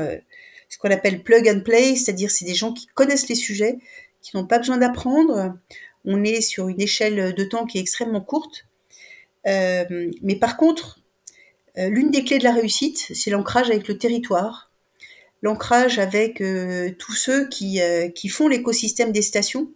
ce 0.70 0.78
qu'on 0.78 0.90
appelle 0.90 1.22
plug 1.22 1.46
and 1.48 1.60
play, 1.60 1.96
c'est-à-dire 1.96 2.30
c'est 2.30 2.46
des 2.46 2.54
gens 2.54 2.72
qui 2.72 2.86
connaissent 2.86 3.28
les 3.28 3.34
sujets, 3.34 3.78
qui 4.22 4.36
n'ont 4.36 4.46
pas 4.46 4.58
besoin 4.58 4.78
d'apprendre. 4.78 5.58
On 6.06 6.24
est 6.24 6.40
sur 6.40 6.68
une 6.68 6.80
échelle 6.80 7.34
de 7.34 7.44
temps 7.44 7.66
qui 7.66 7.76
est 7.76 7.82
extrêmement 7.82 8.22
courte 8.22 8.64
euh, 9.46 10.10
mais 10.22 10.36
par 10.36 10.56
contre, 10.56 11.00
euh, 11.78 11.88
l'une 11.88 12.10
des 12.10 12.24
clés 12.24 12.38
de 12.38 12.44
la 12.44 12.52
réussite, 12.52 13.10
c'est 13.14 13.30
l'ancrage 13.30 13.70
avec 13.70 13.88
le 13.88 13.98
territoire, 13.98 14.69
l'ancrage 15.42 15.98
avec 15.98 16.40
euh, 16.40 16.90
tous 16.98 17.14
ceux 17.14 17.48
qui, 17.48 17.80
qui 18.14 18.28
font 18.28 18.48
l'écosystème 18.48 19.12
des 19.12 19.22
stations. 19.22 19.70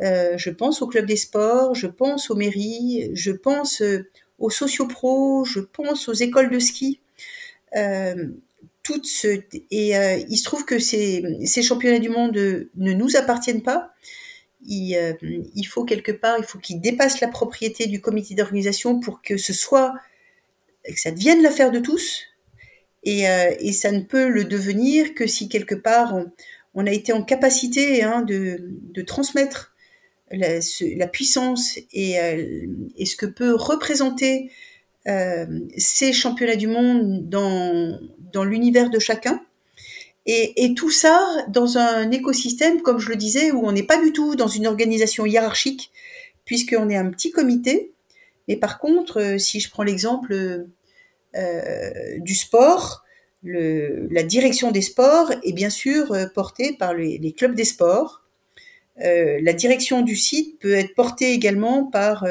je 0.00 0.50
pense 0.50 0.82
au 0.82 0.86
club 0.86 1.06
des 1.06 1.16
sports, 1.16 1.74
je 1.74 1.86
pense 1.86 2.30
aux 2.30 2.36
mairies, 2.36 3.10
je 3.14 3.32
pense 3.32 3.82
aux 4.38 4.50
sociopros, 4.50 5.44
je 5.44 5.60
pense 5.60 6.08
aux 6.08 6.14
écoles 6.14 6.50
de 6.50 6.58
ski. 6.58 7.00
toutes 8.82 9.24
et 9.70 9.92
il 10.28 10.36
se 10.36 10.44
trouve 10.44 10.64
que 10.64 10.78
ces, 10.78 11.24
ces 11.44 11.62
championnats 11.62 11.98
du 11.98 12.08
monde 12.08 12.34
ne 12.34 12.92
nous 12.92 13.16
appartiennent 13.16 13.62
pas, 13.62 13.94
euh, 14.68 15.14
il, 15.54 15.64
faut 15.64 15.84
quelque 15.84 16.12
part, 16.12 16.36
il 16.38 16.44
faut 16.44 16.58
qu'il 16.58 16.80
dépasse 16.80 17.20
la 17.20 17.28
propriété 17.28 17.86
du 17.86 18.00
comité 18.00 18.34
d'organisation 18.34 19.00
pour 19.00 19.22
que 19.22 19.36
ce 19.36 19.52
soit, 19.52 19.94
que 20.84 21.00
ça 21.00 21.10
devienne 21.10 21.42
l'affaire 21.42 21.70
de 21.70 21.78
tous. 21.78 22.24
Et, 23.04 23.28
euh, 23.28 23.72
ça 23.72 23.92
ne 23.92 24.00
peut 24.00 24.28
le 24.28 24.44
devenir 24.44 25.14
que 25.14 25.26
si 25.26 25.48
quelque 25.48 25.74
part 25.74 26.18
on, 26.74 26.86
a 26.86 26.90
été 26.90 27.12
en 27.12 27.22
capacité 27.22 28.02
hein, 28.02 28.22
de, 28.22 29.02
transmettre 29.02 29.74
la, 30.30 31.06
puissance 31.08 31.78
et, 31.92 32.20
euh, 32.20 32.66
et, 32.96 33.06
ce 33.06 33.16
que 33.16 33.26
peut 33.26 33.54
représenter 33.54 34.50
ces 35.76 36.12
championnats 36.12 36.56
du 36.56 36.68
monde 36.68 37.28
dans, 37.28 37.98
dans 38.32 38.44
l'univers 38.44 38.90
de 38.90 38.98
chacun 38.98 39.40
et, 40.26 40.74
tout 40.74 40.90
ça 40.90 41.18
dans 41.48 41.78
un 41.78 42.10
écosystème, 42.10 42.82
comme 42.82 42.98
je 42.98 43.08
le 43.08 43.16
disais, 43.16 43.50
où 43.50 43.66
on 43.66 43.72
n'est 43.72 43.82
pas 43.82 44.00
du 44.00 44.12
tout 44.12 44.36
dans 44.36 44.48
une 44.48 44.66
organisation 44.66 45.26
hiérarchique, 45.26 45.90
puisqu'on 46.44 46.88
est 46.88 46.96
un 46.96 47.10
petit 47.10 47.32
comité. 47.32 47.92
Mais 48.46 48.56
par 48.56 48.78
contre, 48.78 49.20
euh, 49.20 49.38
si 49.38 49.60
je 49.60 49.70
prends 49.70 49.82
l'exemple 49.82 50.32
euh, 50.32 50.66
du 51.34 52.34
sport, 52.34 53.04
la 53.42 54.22
direction 54.22 54.70
des 54.70 54.82
sports 54.82 55.32
est 55.44 55.52
bien 55.52 55.70
sûr 55.70 56.12
euh, 56.12 56.26
portée 56.26 56.74
par 56.78 56.94
les, 56.94 57.32
clubs 57.32 57.54
des 57.54 57.64
sports. 57.64 58.22
la 58.96 59.52
direction 59.52 60.02
du 60.02 60.16
site 60.16 60.58
peut 60.60 60.74
être 60.74 60.94
portée 60.94 61.32
également 61.32 61.84
par 61.84 62.26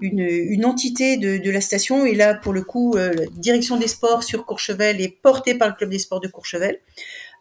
une, 0.00 0.64
entité 0.64 1.16
de, 1.16 1.50
la 1.50 1.60
station. 1.60 2.04
Et 2.04 2.14
là, 2.14 2.34
pour 2.34 2.52
le 2.52 2.62
coup, 2.62 2.94
euh, 2.96 3.12
la 3.14 3.26
direction 3.26 3.76
des 3.76 3.88
sports 3.88 4.22
sur 4.22 4.44
Courchevel 4.44 5.00
est 5.00 5.20
portée 5.20 5.54
par 5.54 5.68
le 5.68 5.74
club 5.74 5.90
des 5.90 5.98
sports 5.98 6.20
de 6.20 6.28
Courchevel. 6.28 6.78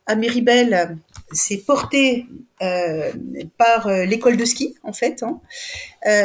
À 0.06 0.16
Méribel, 0.16 0.98
c'est 1.34 1.58
porté 1.58 2.26
euh, 2.62 3.12
par 3.58 3.88
euh, 3.88 4.06
l'école 4.06 4.38
de 4.38 4.46
ski, 4.46 4.76
en 4.84 4.94
fait. 4.94 5.22
Hein. 5.24 5.42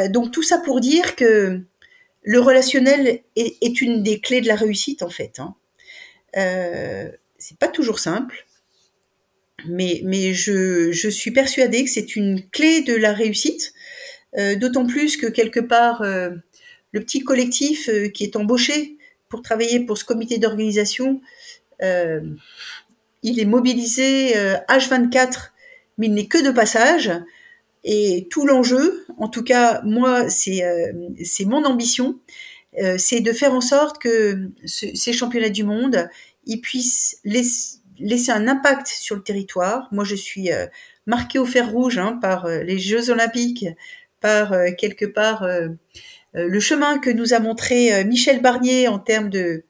donc 0.09 0.31
tout 0.31 0.43
ça 0.43 0.57
pour 0.59 0.79
dire 0.79 1.15
que 1.17 1.61
le 2.23 2.39
relationnel 2.39 3.21
est, 3.35 3.81
une 3.81 4.01
des 4.01 4.19
clés 4.19 4.41
de 4.41 4.47
la 4.47 4.55
réussite, 4.55 5.03
en 5.03 5.09
fait. 5.09 5.39
Hein. 5.39 5.55
c'est 7.37 7.57
pas 7.57 7.67
toujours 7.67 7.99
simple, 7.99 8.45
mais, 9.65 10.33
je, 10.33 11.09
suis 11.09 11.31
persuadée 11.31 11.83
que 11.83 11.89
c'est 11.89 12.15
une 12.15 12.47
clé 12.49 12.81
de 12.81 12.95
la 12.95 13.13
réussite 13.13 13.73
euh, 14.37 14.55
d'autant 14.55 14.85
plus 14.85 15.17
que 15.17 15.27
quelque 15.27 15.59
part, 15.59 16.01
euh, 16.01 16.31
le 16.91 17.01
petit 17.01 17.23
collectif 17.23 17.89
euh, 17.89 18.09
qui 18.09 18.23
est 18.23 18.35
embauché 18.35 18.97
pour 19.29 19.41
travailler 19.41 19.79
pour 19.79 19.97
ce 19.97 20.05
comité 20.05 20.37
d'organisation, 20.37 21.21
il 21.81 23.39
est 23.39 23.45
mobilisé 23.45 24.35
H24, 24.69 25.49
mais 25.97 26.05
il 26.07 26.13
n'est 26.13 26.27
que 26.27 26.41
de 26.41 26.51
passage. 26.51 27.11
Et 27.83 28.27
tout 28.29 28.45
l'enjeu, 28.45 29.05
en 29.17 29.27
tout 29.27 29.43
cas 29.43 29.81
moi, 29.83 30.29
c'est 30.29 30.63
c'est 31.23 31.45
mon 31.45 31.65
ambition, 31.65 32.19
c'est 32.97 33.21
de 33.21 33.31
faire 33.33 33.53
en 33.53 33.61
sorte 33.61 34.01
que 34.01 34.49
ces 34.65 35.13
championnats 35.13 35.49
du 35.49 35.63
monde, 35.63 36.07
ils 36.45 36.61
puissent 36.61 37.19
laisser 37.25 38.31
un 38.31 38.47
impact 38.47 38.87
sur 38.87 39.15
le 39.15 39.23
territoire. 39.23 39.89
Moi, 39.91 40.03
je 40.05 40.15
suis 40.15 40.49
marquée 41.05 41.39
au 41.39 41.45
fer 41.45 41.69
rouge 41.69 41.97
hein, 41.97 42.17
par 42.21 42.47
les 42.47 42.79
Jeux 42.79 43.09
Olympiques, 43.09 43.65
par 44.21 44.53
quelque 44.77 45.05
part 45.05 45.45
le 46.33 46.59
chemin 46.59 46.99
que 46.99 47.09
nous 47.09 47.33
a 47.33 47.39
montré 47.39 48.03
Michel 48.05 48.41
Barnier 48.41 48.87
en 48.87 48.99
termes 48.99 49.29
de 49.29 49.65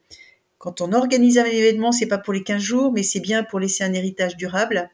quand 0.58 0.80
on 0.80 0.94
organise 0.94 1.36
un 1.36 1.44
événement, 1.44 1.92
c'est 1.92 2.06
pas 2.06 2.16
pour 2.16 2.32
les 2.32 2.42
15 2.42 2.62
jours, 2.62 2.90
mais 2.90 3.02
c'est 3.02 3.20
bien 3.20 3.44
pour 3.44 3.60
laisser 3.60 3.84
un 3.84 3.92
héritage 3.92 4.38
durable. 4.38 4.88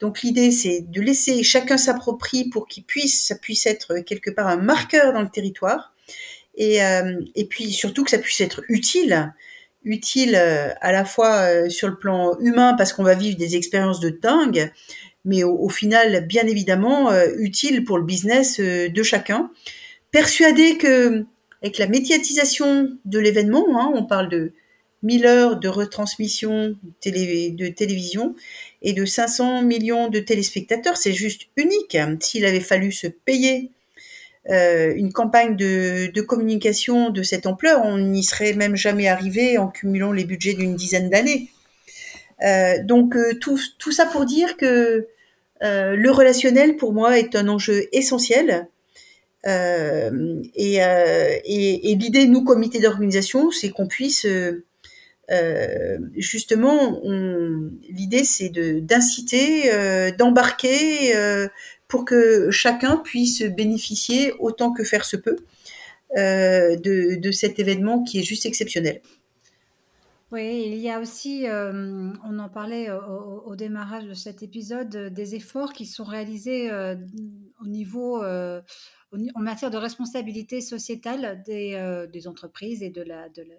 Donc 0.00 0.22
l'idée, 0.22 0.50
c'est 0.50 0.82
de 0.82 1.00
laisser 1.00 1.42
chacun 1.42 1.78
s'approprie 1.78 2.48
pour 2.48 2.68
qu'il 2.68 2.84
puisse, 2.84 3.26
ça 3.26 3.34
puisse 3.34 3.66
être 3.66 4.00
quelque 4.00 4.30
part 4.30 4.46
un 4.46 4.56
marqueur 4.56 5.12
dans 5.12 5.22
le 5.22 5.30
territoire, 5.30 5.94
et, 6.56 6.82
euh, 6.82 7.20
et 7.34 7.46
puis 7.46 7.70
surtout 7.70 8.04
que 8.04 8.10
ça 8.10 8.18
puisse 8.18 8.40
être 8.40 8.62
utile, 8.68 9.32
utile 9.84 10.34
euh, 10.36 10.70
à 10.80 10.92
la 10.92 11.04
fois 11.04 11.40
euh, 11.40 11.68
sur 11.68 11.88
le 11.88 11.96
plan 11.96 12.38
humain 12.40 12.74
parce 12.76 12.92
qu'on 12.92 13.04
va 13.04 13.14
vivre 13.14 13.36
des 13.36 13.56
expériences 13.56 14.00
de 14.00 14.10
dingue, 14.10 14.72
mais 15.24 15.42
au, 15.42 15.68
final, 15.68 16.24
bien 16.26 16.46
évidemment, 16.46 17.10
utile 17.36 17.82
pour 17.82 17.98
le 17.98 18.04
business 18.04 18.60
de 18.60 19.02
chacun. 19.02 19.50
Persuadé 20.12 20.78
que 20.78 21.24
avec 21.62 21.78
la 21.78 21.88
médiatisation 21.88 22.96
de 23.04 23.18
l'événement, 23.18 23.66
hein, 23.70 23.90
on 23.92 24.04
parle 24.04 24.28
de 24.28 24.52
1000 25.06 25.26
heures 25.26 25.56
de 25.56 25.68
retransmission 25.68 26.76
de 27.04 27.68
télévision 27.68 28.34
et 28.82 28.92
de 28.92 29.04
500 29.04 29.62
millions 29.62 30.08
de 30.08 30.18
téléspectateurs. 30.18 30.96
C'est 30.96 31.12
juste 31.12 31.42
unique. 31.56 31.96
S'il 32.20 32.44
avait 32.44 32.60
fallu 32.60 32.90
se 32.90 33.06
payer 33.06 33.70
euh, 34.50 34.92
une 34.94 35.12
campagne 35.12 35.56
de, 35.56 36.20
communication 36.20 37.10
de 37.10 37.22
cette 37.22 37.46
ampleur, 37.46 37.82
on 37.84 37.98
n'y 37.98 38.22
serait 38.22 38.52
même 38.52 38.76
jamais 38.76 39.08
arrivé 39.08 39.58
en 39.58 39.68
cumulant 39.68 40.12
les 40.12 40.24
budgets 40.24 40.54
d'une 40.54 40.76
dizaine 40.76 41.08
d'années. 41.08 41.50
Euh, 42.44 42.82
donc 42.84 43.16
euh, 43.16 43.34
tout, 43.40 43.58
ça 43.92 44.06
pour 44.06 44.24
dire 44.24 44.56
que 44.56 45.06
le 45.62 46.10
relationnel 46.10 46.76
pour 46.76 46.92
moi 46.92 47.18
est 47.18 47.34
un 47.34 47.48
enjeu 47.48 47.88
essentiel. 47.92 48.68
et, 49.44 50.76
et 50.76 51.94
l'idée, 51.94 52.26
nous, 52.26 52.44
comité 52.44 52.78
d'organisation, 52.80 53.50
c'est 53.50 53.70
qu'on 53.70 53.86
puisse 53.86 54.26
euh, 55.30 55.98
justement, 56.16 57.00
l'idée 57.02 58.24
c'est 58.24 58.50
d'inciter, 58.50 59.72
euh, 59.72 60.10
d'embarquer 60.12 61.16
euh, 61.16 61.48
pour 61.88 62.04
que 62.04 62.50
chacun 62.50 62.96
puisse 62.96 63.42
bénéficier 63.42 64.32
autant 64.38 64.72
que 64.72 64.84
faire 64.84 65.04
se 65.04 65.16
peut 65.16 65.38
de, 66.14 67.16
de, 67.16 67.30
cet 67.32 67.58
événement 67.58 68.02
qui 68.02 68.20
est 68.20 68.22
juste 68.22 68.46
exceptionnel. 68.46 69.02
Oui, 70.32 70.64
il 70.66 70.78
y 70.78 70.90
a 70.90 71.00
aussi, 71.00 71.46
on 71.48 72.38
en 72.38 72.48
parlait 72.48 72.88
au, 72.90 73.54
démarrage 73.56 74.04
de 74.04 74.14
cet 74.14 74.42
épisode, 74.42 74.88
des 75.12 75.34
efforts 75.34 75.72
qui 75.72 75.84
sont 75.84 76.04
réalisés 76.04 76.70
au 76.72 77.66
niveau, 77.66 78.22
en 78.24 79.40
matière 79.40 79.70
de 79.70 79.76
responsabilité 79.76 80.60
sociétale 80.60 81.42
des, 81.44 82.06
des 82.12 82.28
entreprises 82.28 82.82
et 82.82 82.90
de 82.90 83.02
la, 83.02 83.28
de 83.28 83.42
la 83.42 83.56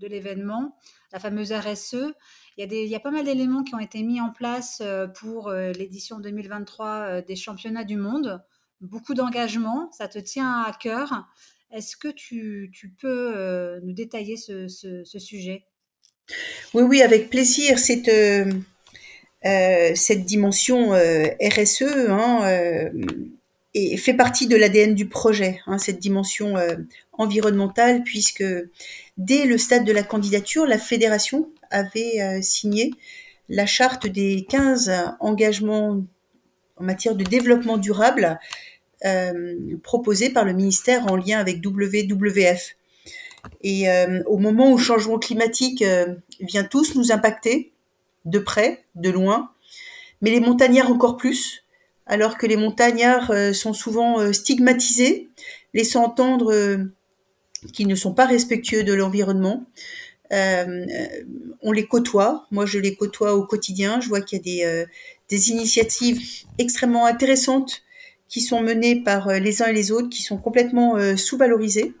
de 0.00 0.08
l'événement, 0.08 0.76
la 1.12 1.20
fameuse 1.20 1.52
RSE. 1.52 2.12
Il 2.56 2.60
y, 2.60 2.62
a 2.62 2.66
des, 2.66 2.82
il 2.82 2.88
y 2.88 2.96
a 2.96 3.00
pas 3.00 3.10
mal 3.10 3.24
d'éléments 3.24 3.62
qui 3.62 3.74
ont 3.74 3.78
été 3.78 4.02
mis 4.02 4.20
en 4.20 4.30
place 4.30 4.80
euh, 4.80 5.06
pour 5.06 5.48
euh, 5.48 5.72
l'édition 5.72 6.18
2023 6.18 6.88
euh, 6.88 7.22
des 7.22 7.36
championnats 7.36 7.84
du 7.84 7.96
monde. 7.96 8.42
Beaucoup 8.80 9.14
d'engagement, 9.14 9.90
ça 9.92 10.08
te 10.08 10.18
tient 10.18 10.62
à 10.62 10.72
cœur. 10.72 11.28
Est-ce 11.70 11.96
que 11.96 12.08
tu, 12.08 12.72
peux 13.00 13.78
nous 13.84 13.92
détailler 13.92 14.36
ce, 14.36 14.66
sujet? 15.04 15.64
Oui, 16.74 16.82
oui, 16.82 17.02
avec 17.02 17.30
plaisir. 17.30 17.78
Cette, 17.78 18.10
cette 19.42 20.24
dimension 20.24 20.92
RSE 20.92 21.82
hein, 22.08 22.90
et 23.74 23.96
fait 23.98 24.14
partie 24.14 24.48
de 24.48 24.56
l'ADN 24.56 24.94
du 24.94 25.08
projet, 25.08 25.60
hein, 25.66 25.78
cette 25.78 26.00
dimension 26.00 26.54
environnementale, 27.20 28.02
puisque 28.02 28.44
Dès 29.20 29.44
le 29.44 29.58
stade 29.58 29.84
de 29.84 29.92
la 29.92 30.02
candidature, 30.02 30.64
la 30.64 30.78
fédération 30.78 31.50
avait 31.70 32.22
euh, 32.22 32.40
signé 32.40 32.94
la 33.50 33.66
charte 33.66 34.06
des 34.06 34.46
15 34.48 34.90
engagements 35.20 36.02
en 36.76 36.82
matière 36.82 37.14
de 37.14 37.22
développement 37.22 37.76
durable 37.76 38.40
euh, 39.04 39.76
proposés 39.82 40.30
par 40.30 40.46
le 40.46 40.54
ministère 40.54 41.12
en 41.12 41.16
lien 41.16 41.38
avec 41.38 41.62
WWF. 41.62 42.76
Et 43.60 43.90
euh, 43.90 44.22
au 44.24 44.38
moment 44.38 44.70
où 44.70 44.78
le 44.78 44.82
changement 44.82 45.18
climatique 45.18 45.84
vient 46.40 46.64
tous 46.64 46.94
nous 46.94 47.12
impacter, 47.12 47.72
de 48.24 48.38
près, 48.38 48.84
de 48.94 49.10
loin, 49.10 49.50
mais 50.22 50.30
les 50.30 50.40
montagnards 50.40 50.90
encore 50.90 51.18
plus, 51.18 51.66
alors 52.06 52.38
que 52.38 52.46
les 52.46 52.56
montagnards 52.56 53.32
sont 53.54 53.74
souvent 53.74 54.32
stigmatisés, 54.32 55.28
laissant 55.74 56.04
entendre 56.04 56.90
qui 57.72 57.86
ne 57.86 57.94
sont 57.94 58.14
pas 58.14 58.26
respectueux 58.26 58.84
de 58.84 58.92
l'environnement. 58.92 59.66
Euh, 60.32 60.86
on 61.62 61.72
les 61.72 61.86
côtoie. 61.86 62.46
Moi, 62.50 62.66
je 62.66 62.78
les 62.78 62.94
côtoie 62.94 63.34
au 63.34 63.44
quotidien. 63.44 64.00
Je 64.00 64.08
vois 64.08 64.20
qu'il 64.20 64.38
y 64.38 64.40
a 64.40 64.44
des, 64.44 64.86
euh, 65.32 65.36
initiatives 65.48 66.20
extrêmement 66.58 67.06
intéressantes 67.06 67.82
qui 68.28 68.40
sont 68.40 68.60
menées 68.60 68.96
par 68.96 69.28
euh, 69.28 69.38
les 69.38 69.62
uns 69.62 69.66
et 69.66 69.72
les 69.72 69.90
autres, 69.92 70.08
qui 70.08 70.22
sont 70.22 70.38
complètement 70.38 70.96
sous-valorisées. 71.16 71.94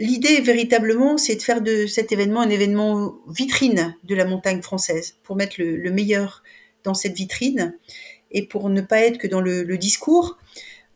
L'idée, 0.00 0.40
véritablement, 0.40 1.16
c'est 1.18 1.36
de 1.36 1.42
faire 1.42 1.60
de 1.60 1.86
cet 1.86 2.10
événement 2.10 2.40
un 2.40 2.50
événement 2.50 3.14
vitrine 3.28 3.94
de 4.02 4.14
la 4.16 4.24
montagne 4.24 4.60
française, 4.60 5.16
pour 5.22 5.36
mettre 5.36 5.54
le, 5.58 5.76
le 5.76 5.90
meilleur 5.92 6.42
dans 6.82 6.94
cette 6.94 7.14
vitrine 7.14 7.78
et 8.32 8.44
pour 8.44 8.68
ne 8.70 8.80
pas 8.80 8.98
être 8.98 9.18
que 9.18 9.28
dans 9.28 9.40
le 9.40 9.78
discours 9.78 10.36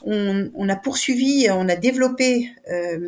on, 0.04 0.68
a 0.68 0.76
poursuivi, 0.76 1.48
on 1.50 1.68
a 1.68 1.76
développé 1.76 2.50
euh, 2.70 2.98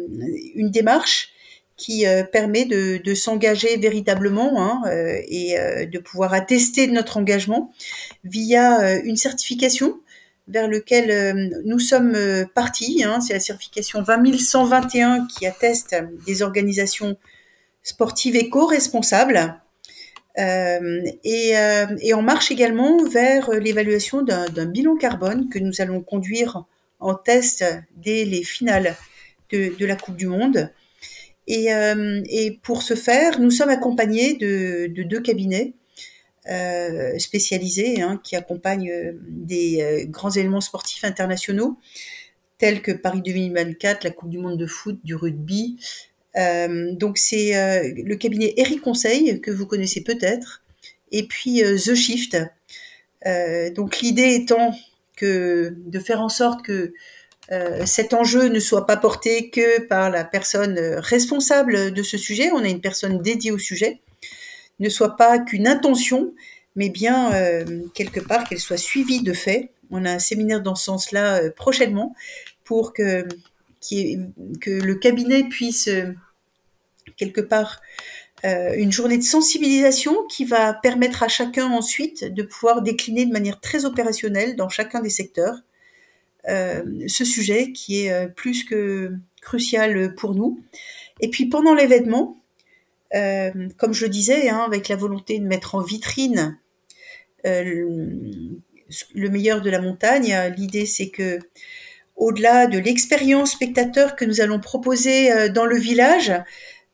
une 0.54 0.70
démarche 0.70 1.30
qui 1.76 2.06
euh, 2.06 2.24
permet 2.24 2.66
de, 2.66 3.14
s'engager 3.14 3.76
véritablement 3.78 4.62
hein, 4.62 4.82
euh, 4.86 5.20
et 5.28 5.56
de 5.86 5.98
pouvoir 5.98 6.34
attester 6.34 6.86
notre 6.88 7.16
engagement 7.16 7.72
via 8.24 8.98
une 8.98 9.16
certification 9.16 10.00
vers 10.48 10.68
lequel 10.68 11.62
nous 11.64 11.78
sommes 11.78 12.16
partis. 12.54 13.04
Hein. 13.04 13.20
c'est 13.20 13.34
la 13.34 13.40
certification 13.40 14.02
20121 14.02 15.26
qui 15.26 15.46
atteste 15.46 15.96
des 16.26 16.42
organisations 16.42 17.16
sportives 17.82 18.36
éco-responsables. 18.36 19.60
et, 20.36 21.54
on 22.14 22.22
marche 22.22 22.50
également 22.50 23.04
vers 23.04 23.50
l'évaluation 23.52 24.22
d'un 24.22 24.66
bilan 24.66 24.96
carbone 24.96 25.48
que 25.48 25.60
nous 25.60 25.80
allons 25.80 26.02
conduire 26.02 26.64
en 27.00 27.14
test 27.14 27.64
dès 27.96 28.24
les 28.24 28.42
finales 28.44 28.96
de, 29.50 29.84
la 29.84 29.96
Coupe 29.96 30.16
du 30.16 30.26
Monde. 30.26 30.70
Euh, 31.48 32.22
et, 32.28 32.58
pour 32.62 32.82
ce 32.82 32.94
faire, 32.94 33.40
nous 33.40 33.50
sommes 33.50 33.70
accompagnés 33.70 34.34
de, 34.34 34.86
deux 35.02 35.20
cabinets 35.20 35.74
euh, 36.48 37.18
spécialisés 37.18 38.00
hein, 38.00 38.20
qui 38.22 38.36
accompagnent 38.36 38.90
euh, 38.90 39.12
des 39.28 40.06
grands 40.08 40.30
éléments 40.30 40.60
sportifs 40.60 41.04
internationaux 41.04 41.78
tels 42.58 42.82
que 42.82 42.92
Paris 42.92 43.22
2024, 43.22 44.04
la 44.04 44.10
Coupe 44.10 44.28
du 44.28 44.38
Monde 44.38 44.58
de 44.58 44.66
foot, 44.66 45.00
du 45.02 45.14
rugby. 45.14 45.78
donc 46.34 47.16
c'est 47.16 47.52
le 47.94 48.14
cabinet 48.16 48.52
Eric 48.58 48.82
Conseil 48.82 49.40
que 49.40 49.50
vous 49.50 49.64
connaissez 49.64 50.02
peut-être, 50.02 50.62
et 51.10 51.22
puis 51.22 51.62
The 51.62 51.94
Shift. 51.94 52.36
donc 53.74 54.00
l'idée 54.00 54.34
étant 54.34 54.74
de 55.24 55.98
faire 55.98 56.20
en 56.20 56.28
sorte 56.28 56.62
que 56.62 56.92
euh, 57.52 57.84
cet 57.84 58.14
enjeu 58.14 58.48
ne 58.48 58.60
soit 58.60 58.86
pas 58.86 58.96
porté 58.96 59.50
que 59.50 59.80
par 59.80 60.10
la 60.10 60.24
personne 60.24 60.78
responsable 60.98 61.92
de 61.92 62.02
ce 62.02 62.16
sujet, 62.16 62.50
on 62.52 62.62
a 62.62 62.68
une 62.68 62.80
personne 62.80 63.18
dédiée 63.18 63.50
au 63.50 63.58
sujet, 63.58 64.00
ne 64.78 64.88
soit 64.88 65.16
pas 65.16 65.38
qu'une 65.38 65.66
intention, 65.66 66.32
mais 66.76 66.90
bien 66.90 67.32
euh, 67.34 67.82
quelque 67.92 68.20
part 68.20 68.48
qu'elle 68.48 68.60
soit 68.60 68.76
suivie 68.76 69.22
de 69.22 69.32
fait. 69.32 69.72
On 69.90 70.04
a 70.04 70.12
un 70.12 70.18
séminaire 70.20 70.62
dans 70.62 70.76
ce 70.76 70.84
sens-là 70.84 71.42
euh, 71.42 71.50
prochainement 71.50 72.14
pour 72.64 72.92
que, 72.92 73.26
que 74.60 74.70
le 74.70 74.94
cabinet 74.94 75.42
puisse 75.48 75.88
quelque 77.16 77.40
part 77.40 77.80
euh, 78.44 78.74
une 78.74 78.90
journée 78.90 79.18
de 79.18 79.22
sensibilisation 79.22 80.24
qui 80.26 80.46
va 80.46 80.72
permettre 80.72 81.22
à 81.22 81.28
chacun 81.28 81.66
ensuite 81.66 82.24
de 82.24 82.42
pouvoir 82.42 82.80
décliner 82.80 83.26
de 83.26 83.32
manière 83.32 83.60
très 83.60 83.84
opérationnelle 83.84 84.56
dans 84.56 84.70
chacun 84.70 85.00
des 85.00 85.10
secteurs 85.10 85.56
euh, 86.48 86.82
ce 87.06 87.26
sujet 87.26 87.72
qui 87.72 88.06
est 88.06 88.12
euh, 88.12 88.28
plus 88.28 88.64
que 88.64 89.12
crucial 89.42 90.14
pour 90.14 90.34
nous. 90.34 90.58
Et 91.20 91.28
puis 91.28 91.46
pendant 91.46 91.74
l'événement, 91.74 92.38
comme 93.12 93.92
je 93.92 94.06
disais, 94.06 94.48
hein, 94.48 94.62
avec 94.64 94.88
la 94.88 94.96
volonté 94.96 95.38
de 95.38 95.44
mettre 95.44 95.74
en 95.74 95.82
vitrine 95.82 96.56
le 97.44 99.28
meilleur 99.28 99.60
de 99.60 99.68
la 99.68 99.80
montagne, 99.80 100.34
l'idée 100.56 100.86
c'est 100.86 101.08
que 101.08 101.40
au-delà 102.14 102.68
de 102.68 102.78
l'expérience 102.78 103.52
spectateur 103.52 104.14
que 104.14 104.24
nous 104.24 104.40
allons 104.40 104.60
proposer 104.60 105.48
dans 105.50 105.66
le 105.66 105.76
village, 105.76 106.32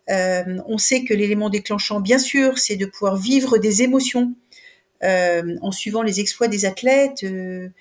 on 0.08 0.78
sait 0.78 1.04
que 1.04 1.14
l'élément 1.14 1.50
déclenchant, 1.50 2.00
bien 2.00 2.18
sûr, 2.18 2.58
c'est 2.58 2.76
de 2.76 2.86
pouvoir 2.86 3.16
vivre 3.16 3.58
des 3.58 3.82
émotions 3.82 4.34
en 5.02 5.72
suivant 5.72 6.02
les 6.02 6.20
exploits 6.20 6.48
des 6.48 6.64
athlètes, 6.64 7.24
de 7.24 7.72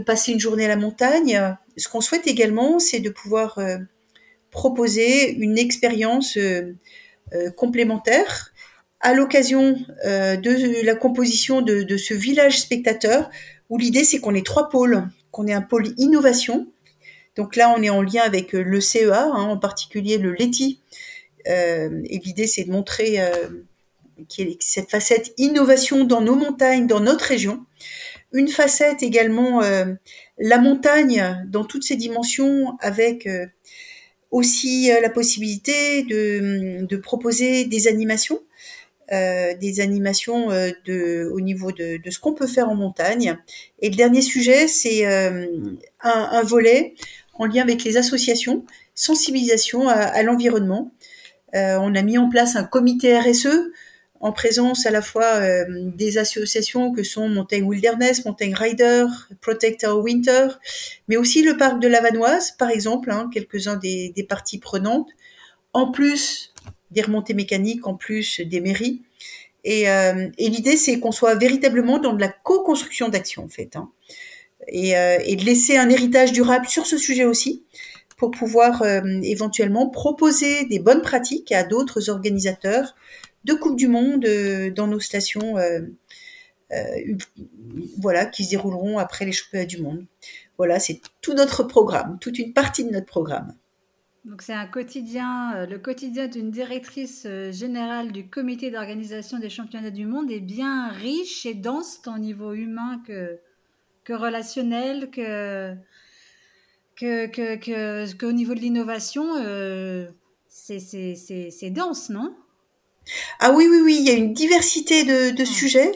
passer 0.00 0.32
une 0.32 0.40
journée 0.40 0.64
à 0.64 0.68
la 0.68 0.76
montagne. 0.76 1.56
Ce 1.76 1.88
qu'on 1.88 2.00
souhaite 2.00 2.26
également, 2.26 2.78
c'est 2.78 3.00
de 3.00 3.10
pouvoir 3.10 3.58
proposer 4.50 5.32
une 5.32 5.58
expérience 5.58 6.36
complémentaire 7.56 8.52
à 9.00 9.14
l'occasion 9.14 9.78
de 10.04 10.84
la 10.84 10.94
composition 10.94 11.62
de, 11.62 11.82
de, 11.82 11.96
ce 11.96 12.14
village 12.14 12.60
spectateur, 12.60 13.30
où 13.70 13.78
l'idée 13.78 14.04
c'est 14.04 14.18
qu'on 14.20 14.34
ait 14.34 14.42
trois 14.42 14.68
pôles, 14.68 15.08
qu'on 15.30 15.46
ait 15.46 15.54
un 15.54 15.62
pôle 15.62 15.94
innovation. 15.96 16.66
Donc 17.36 17.56
là, 17.56 17.72
on 17.76 17.82
est 17.82 17.90
en 17.90 18.02
lien 18.02 18.22
avec 18.22 18.52
le 18.52 18.80
CEA, 18.80 19.24
hein, 19.24 19.42
en 19.42 19.56
particulier 19.56 20.18
le 20.18 20.32
LETI. 20.32 20.80
Euh, 21.48 22.02
et 22.04 22.18
l'idée, 22.18 22.46
c'est 22.46 22.64
de 22.64 22.70
montrer 22.70 23.20
euh, 23.20 23.48
cette 24.60 24.90
facette 24.90 25.32
innovation 25.38 26.04
dans 26.04 26.20
nos 26.20 26.34
montagnes, 26.34 26.86
dans 26.86 27.00
notre 27.00 27.24
région. 27.24 27.64
Une 28.32 28.48
facette 28.48 29.02
également, 29.02 29.62
euh, 29.62 29.86
la 30.38 30.58
montagne 30.58 31.44
dans 31.48 31.64
toutes 31.64 31.84
ses 31.84 31.96
dimensions, 31.96 32.76
avec 32.80 33.26
euh, 33.26 33.46
aussi 34.30 34.90
euh, 34.92 35.00
la 35.00 35.10
possibilité 35.10 36.02
de, 36.04 36.86
de, 36.86 36.96
proposer 36.96 37.64
des 37.64 37.88
animations. 37.88 38.40
Euh, 39.12 39.56
des 39.56 39.80
animations 39.80 40.52
euh, 40.52 40.70
de, 40.84 41.28
au 41.34 41.40
niveau 41.40 41.72
de, 41.72 41.96
de 41.96 42.10
ce 42.10 42.20
qu'on 42.20 42.32
peut 42.32 42.46
faire 42.46 42.68
en 42.68 42.76
montagne. 42.76 43.36
Et 43.80 43.90
le 43.90 43.96
dernier 43.96 44.22
sujet, 44.22 44.68
c'est 44.68 45.04
un, 45.04 45.48
un, 46.00 46.42
volet 46.44 46.94
en 47.40 47.46
lien 47.46 47.62
avec 47.62 47.84
les 47.84 47.96
associations, 47.96 48.64
sensibilisation 48.94 49.88
à, 49.88 50.22
l'environnement. 50.22 50.92
on 51.54 51.94
a 51.94 52.02
mis 52.02 52.18
en 52.18 52.28
place 52.28 52.54
un 52.54 52.64
comité 52.64 53.18
RSE 53.18 53.70
en 54.20 54.32
présence 54.32 54.84
à 54.86 54.90
la 54.90 55.00
fois 55.00 55.24
euh, 55.24 55.64
des 55.68 56.18
associations 56.18 56.92
que 56.92 57.02
sont 57.02 57.28
Montaigne 57.28 57.64
Wilderness, 57.64 58.26
Montaigne 58.26 58.54
Rider, 58.54 59.06
Protect 59.40 59.84
Our 59.84 60.02
Winter, 60.02 60.48
mais 61.08 61.16
aussi 61.16 61.42
le 61.42 61.56
parc 61.56 61.80
de 61.80 61.88
la 61.88 62.00
Vanoise, 62.02 62.52
par 62.52 62.70
exemple, 62.70 63.10
hein, 63.10 63.30
quelques-uns 63.32 63.76
des, 63.76 64.26
parties 64.28 64.58
prenantes, 64.58 65.08
en 65.72 65.90
plus 65.90 66.52
des 66.90 67.02
remontées 67.02 67.34
mécaniques, 67.34 67.86
en 67.86 67.94
plus 67.94 68.40
des 68.40 68.60
mairies. 68.60 69.02
Et, 69.64 69.88
euh, 69.88 70.28
l'idée, 70.38 70.76
c'est 70.76 71.00
qu'on 71.00 71.12
soit 71.12 71.34
véritablement 71.34 71.98
dans 71.98 72.12
de 72.12 72.20
la 72.20 72.28
co-construction 72.28 73.08
d'action, 73.08 73.44
en 73.44 73.48
fait, 73.48 73.74
hein, 73.76 73.90
et, 74.68 74.96
euh, 74.96 75.18
et, 75.24 75.36
de 75.36 75.44
laisser 75.44 75.76
un 75.76 75.88
héritage 75.88 76.32
durable 76.32 76.66
sur 76.66 76.86
ce 76.86 76.98
sujet 76.98 77.24
aussi, 77.24 77.64
pour 78.16 78.30
pouvoir 78.30 78.82
euh, 78.82 79.00
éventuellement 79.22 79.88
proposer 79.88 80.66
des 80.66 80.78
bonnes 80.78 81.02
pratiques 81.02 81.52
à 81.52 81.64
d'autres 81.64 82.10
organisateurs 82.10 82.94
de 83.44 83.54
Coupe 83.54 83.76
du 83.76 83.88
Monde 83.88 84.24
euh, 84.26 84.70
dans 84.70 84.86
nos 84.86 85.00
stations 85.00 85.54
voilà, 87.98 88.26
qui 88.26 88.44
se 88.44 88.50
dérouleront 88.50 88.98
après 88.98 89.24
les 89.24 89.32
championnats 89.32 89.66
du 89.66 89.82
monde. 89.82 90.06
Voilà, 90.56 90.78
c'est 90.78 91.00
tout 91.20 91.34
notre 91.34 91.64
programme, 91.64 92.18
toute 92.20 92.38
une 92.38 92.52
partie 92.52 92.84
de 92.84 92.90
notre 92.90 93.06
programme. 93.06 93.54
Donc 94.24 94.42
c'est 94.42 94.52
un 94.52 94.66
quotidien, 94.66 95.66
le 95.66 95.78
quotidien 95.78 96.28
d'une 96.28 96.52
directrice 96.52 97.26
générale 97.50 98.12
du 98.12 98.28
comité 98.28 98.70
d'organisation 98.70 99.40
des 99.40 99.50
championnats 99.50 99.90
du 99.90 100.06
monde 100.06 100.30
est 100.30 100.40
bien 100.40 100.90
riche 100.90 101.44
et 101.44 101.54
dense 101.54 102.02
tant 102.02 102.16
au 102.16 102.18
niveau 102.18 102.52
humain 102.52 103.02
que, 103.04 103.40
que 104.10 104.14
relationnel, 104.16 105.08
que, 105.10 105.74
que, 106.96 107.26
que, 107.26 107.56
que, 107.56 108.12
qu'au 108.16 108.32
niveau 108.32 108.54
de 108.54 108.60
l'innovation. 108.60 109.24
Euh, 109.36 110.08
c'est 110.48 111.70
dense, 111.70 112.10
non? 112.10 112.34
Ah 113.38 113.52
oui, 113.52 113.66
oui, 113.70 113.80
oui, 113.84 113.96
il 114.00 114.06
y 114.06 114.10
a 114.10 114.14
une 114.14 114.32
diversité 114.32 115.04
de, 115.04 115.30
de 115.30 115.44
sujets 115.44 115.92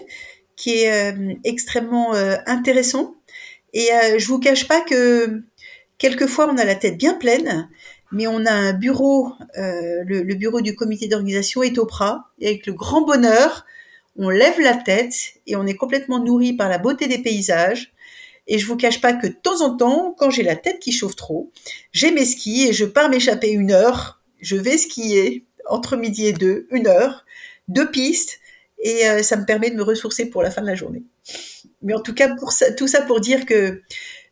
qui 0.56 0.82
est 0.82 1.12
euh, 1.12 1.34
extrêmement 1.42 2.14
euh, 2.14 2.36
intéressant. 2.46 3.16
Et 3.72 3.92
euh, 3.92 4.18
je 4.18 4.26
vous 4.28 4.38
cache 4.38 4.68
pas 4.68 4.80
que 4.80 5.42
quelquefois 5.98 6.48
on 6.48 6.56
a 6.56 6.64
la 6.64 6.76
tête 6.76 6.96
bien 6.96 7.14
pleine, 7.14 7.68
mais 8.12 8.28
on 8.28 8.46
a 8.46 8.52
un 8.52 8.72
bureau, 8.74 9.32
le, 9.56 10.22
le, 10.22 10.34
bureau 10.34 10.60
du 10.60 10.76
comité 10.76 11.08
d'organisation 11.08 11.64
est 11.64 11.78
au 11.78 11.86
Prat, 11.86 12.30
et 12.38 12.46
avec 12.46 12.66
le 12.66 12.74
grand 12.74 13.02
bonheur, 13.02 13.64
on 14.16 14.30
lève 14.30 14.60
la 14.60 14.76
tête 14.76 15.34
et 15.46 15.56
on 15.56 15.66
est 15.66 15.74
complètement 15.74 16.20
nourri 16.20 16.52
par 16.52 16.68
la 16.68 16.78
beauté 16.78 17.08
des 17.08 17.18
paysages. 17.18 17.93
Et 18.46 18.58
je 18.58 18.66
vous 18.66 18.76
cache 18.76 19.00
pas 19.00 19.14
que 19.14 19.26
de 19.26 19.32
temps 19.32 19.62
en 19.62 19.76
temps, 19.76 20.14
quand 20.18 20.30
j'ai 20.30 20.42
la 20.42 20.56
tête 20.56 20.78
qui 20.78 20.92
chauffe 20.92 21.16
trop, 21.16 21.50
j'ai 21.92 22.10
mes 22.10 22.26
skis 22.26 22.68
et 22.68 22.72
je 22.72 22.84
pars 22.84 23.08
m'échapper 23.08 23.50
une 23.50 23.72
heure. 23.72 24.20
Je 24.40 24.56
vais 24.56 24.76
skier 24.76 25.46
entre 25.66 25.96
midi 25.96 26.26
et 26.26 26.32
deux, 26.32 26.66
une 26.70 26.86
heure, 26.86 27.24
deux 27.68 27.90
pistes, 27.90 28.40
et 28.78 29.08
euh, 29.08 29.22
ça 29.22 29.36
me 29.36 29.44
permet 29.44 29.70
de 29.70 29.76
me 29.76 29.82
ressourcer 29.82 30.26
pour 30.26 30.42
la 30.42 30.50
fin 30.50 30.60
de 30.60 30.66
la 30.66 30.74
journée. 30.74 31.02
Mais 31.82 31.94
en 31.94 32.00
tout 32.00 32.14
cas, 32.14 32.34
tout 32.76 32.86
ça 32.86 33.02
pour 33.02 33.20
dire 33.20 33.46
que 33.46 33.82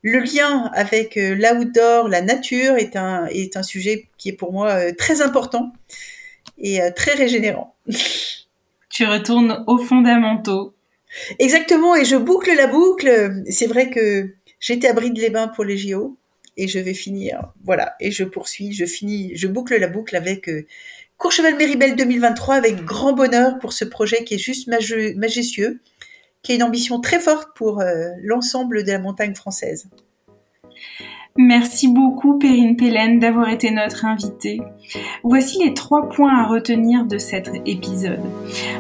le 0.03 0.19
lien 0.19 0.71
avec 0.75 1.17
euh, 1.17 1.35
l'outdoor, 1.35 2.09
la 2.09 2.21
nature, 2.21 2.77
est 2.77 2.97
un, 2.97 3.27
est 3.27 3.57
un 3.57 3.63
sujet 3.63 4.09
qui 4.19 4.29
est 4.31 4.35
pour 4.35 4.53
moi 4.53 4.71
euh, 4.71 4.93
très 4.97 5.23
important 5.23 5.73
et 6.59 6.81
très 6.95 7.15
régénérant. 7.15 7.75
Tu 8.91 9.07
retournes 9.07 9.65
aux 9.67 9.79
fondamentaux. 9.79 10.75
Exactement, 11.39 11.97
et 11.97 12.05
je 12.05 12.17
boucle 12.17 12.55
la 12.55 12.67
boucle. 12.67 13.43
C'est 13.49 13.67
vrai 13.67 13.91
que 13.91 14.35
j'étais 14.61 14.89
à 14.89 14.93
Bride-les-Bains 14.93 15.49
pour 15.49 15.65
les 15.65 15.77
JO 15.77 16.17
et 16.57 16.69
je 16.69 16.79
vais 16.79 16.95
finir, 16.95 17.53
voilà, 17.65 17.97
et 17.99 18.11
je 18.11 18.25
poursuis, 18.25 18.73
je 18.73 18.85
finis, 18.85 19.33
je 19.35 19.47
boucle 19.47 19.77
la 19.79 19.89
boucle 19.89 20.15
avec 20.17 20.51
Courchevel 21.23 21.55
Méribel 21.57 21.95
2023 21.95 22.57
avec 22.57 22.85
grand 22.85 23.13
bonheur 23.13 23.61
pour 23.61 23.73
ce 23.73 23.85
projet 23.85 24.25
qui 24.25 24.35
est 24.35 24.39
juste 24.39 24.67
majestueux, 24.67 25.79
qui 26.43 26.51
a 26.51 26.55
une 26.57 26.65
ambition 26.65 27.01
très 27.01 27.21
forte 27.21 27.57
pour 27.57 27.81
euh, 27.81 28.09
l'ensemble 28.23 28.83
de 28.83 28.91
la 28.91 28.99
montagne 28.99 29.37
française. 29.37 29.87
Merci 31.39 31.89
beaucoup 31.89 32.39
Perrine 32.39 32.77
Pélène 32.77 33.19
d'avoir 33.19 33.49
été 33.49 33.71
notre 33.71 34.05
invitée. 34.05 34.61
Voici 35.25 35.65
les 35.65 35.73
trois 35.73 36.11
points 36.11 36.37
à 36.37 36.47
retenir 36.47 37.07
de 37.07 37.17
cet 37.17 37.51
épisode. 37.65 38.21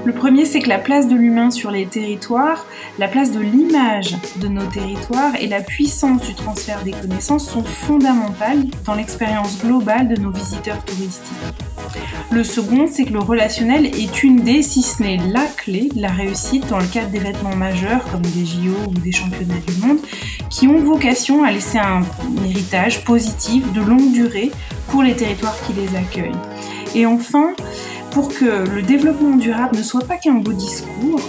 Le 0.04 0.12
premier, 0.12 0.44
c'est 0.44 0.60
que 0.60 0.68
la 0.68 0.78
place 0.78 1.08
de 1.08 1.14
l'humain 1.14 1.50
sur 1.50 1.70
les 1.70 1.86
territoires, 1.86 2.66
la 2.98 3.08
place 3.08 3.32
de 3.32 3.40
l'image 3.40 4.16
de 4.36 4.48
nos 4.48 4.66
territoires 4.66 5.34
et 5.40 5.46
la 5.46 5.62
puissance 5.62 6.20
du 6.26 6.34
transfert 6.34 6.82
des 6.84 6.90
connaissances 6.90 7.48
sont 7.48 7.64
fondamentales 7.64 8.66
dans 8.84 8.94
l'expérience 8.94 9.58
globale 9.58 10.08
de 10.08 10.20
nos 10.20 10.30
visiteurs 10.30 10.84
touristiques. 10.84 11.32
Le 12.30 12.44
second, 12.44 12.86
c'est 12.86 13.04
que 13.04 13.12
le 13.12 13.20
relationnel 13.20 13.86
est 13.86 14.22
une 14.22 14.42
des, 14.42 14.62
si 14.62 14.82
ce 14.82 15.02
n'est 15.02 15.18
la 15.18 15.46
clé 15.46 15.88
de 15.94 16.00
la 16.00 16.10
réussite 16.10 16.66
dans 16.68 16.78
le 16.78 16.86
cadre 16.86 17.10
d'événements 17.10 17.56
majeurs 17.56 18.04
comme 18.10 18.22
des 18.22 18.44
JO 18.44 18.74
ou 18.88 18.94
des 18.94 19.12
championnats 19.12 19.54
du 19.66 19.86
monde, 19.86 19.98
qui 20.50 20.68
ont 20.68 20.78
vocation 20.78 21.44
à 21.44 21.50
laisser 21.50 21.78
un 21.78 22.02
héritage 22.44 23.04
positif 23.04 23.72
de 23.72 23.80
longue 23.80 24.12
durée 24.12 24.50
pour 24.88 25.02
les 25.02 25.14
territoires 25.14 25.56
qui 25.66 25.72
les 25.72 25.96
accueillent. 25.96 26.32
Et 26.94 27.06
enfin, 27.06 27.54
pour 28.10 28.28
que 28.28 28.68
le 28.68 28.82
développement 28.82 29.36
durable 29.36 29.76
ne 29.76 29.82
soit 29.82 30.06
pas 30.06 30.16
qu'un 30.16 30.34
beau 30.34 30.52
discours, 30.52 31.20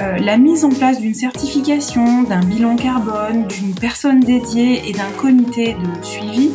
euh, 0.00 0.18
la 0.18 0.36
mise 0.38 0.64
en 0.64 0.70
place 0.70 1.00
d'une 1.00 1.14
certification, 1.14 2.22
d'un 2.22 2.40
bilan 2.40 2.76
carbone, 2.76 3.46
d'une 3.48 3.74
personne 3.74 4.20
dédiée 4.20 4.88
et 4.88 4.92
d'un 4.92 5.10
comité 5.18 5.74
de 5.74 6.04
suivi 6.04 6.50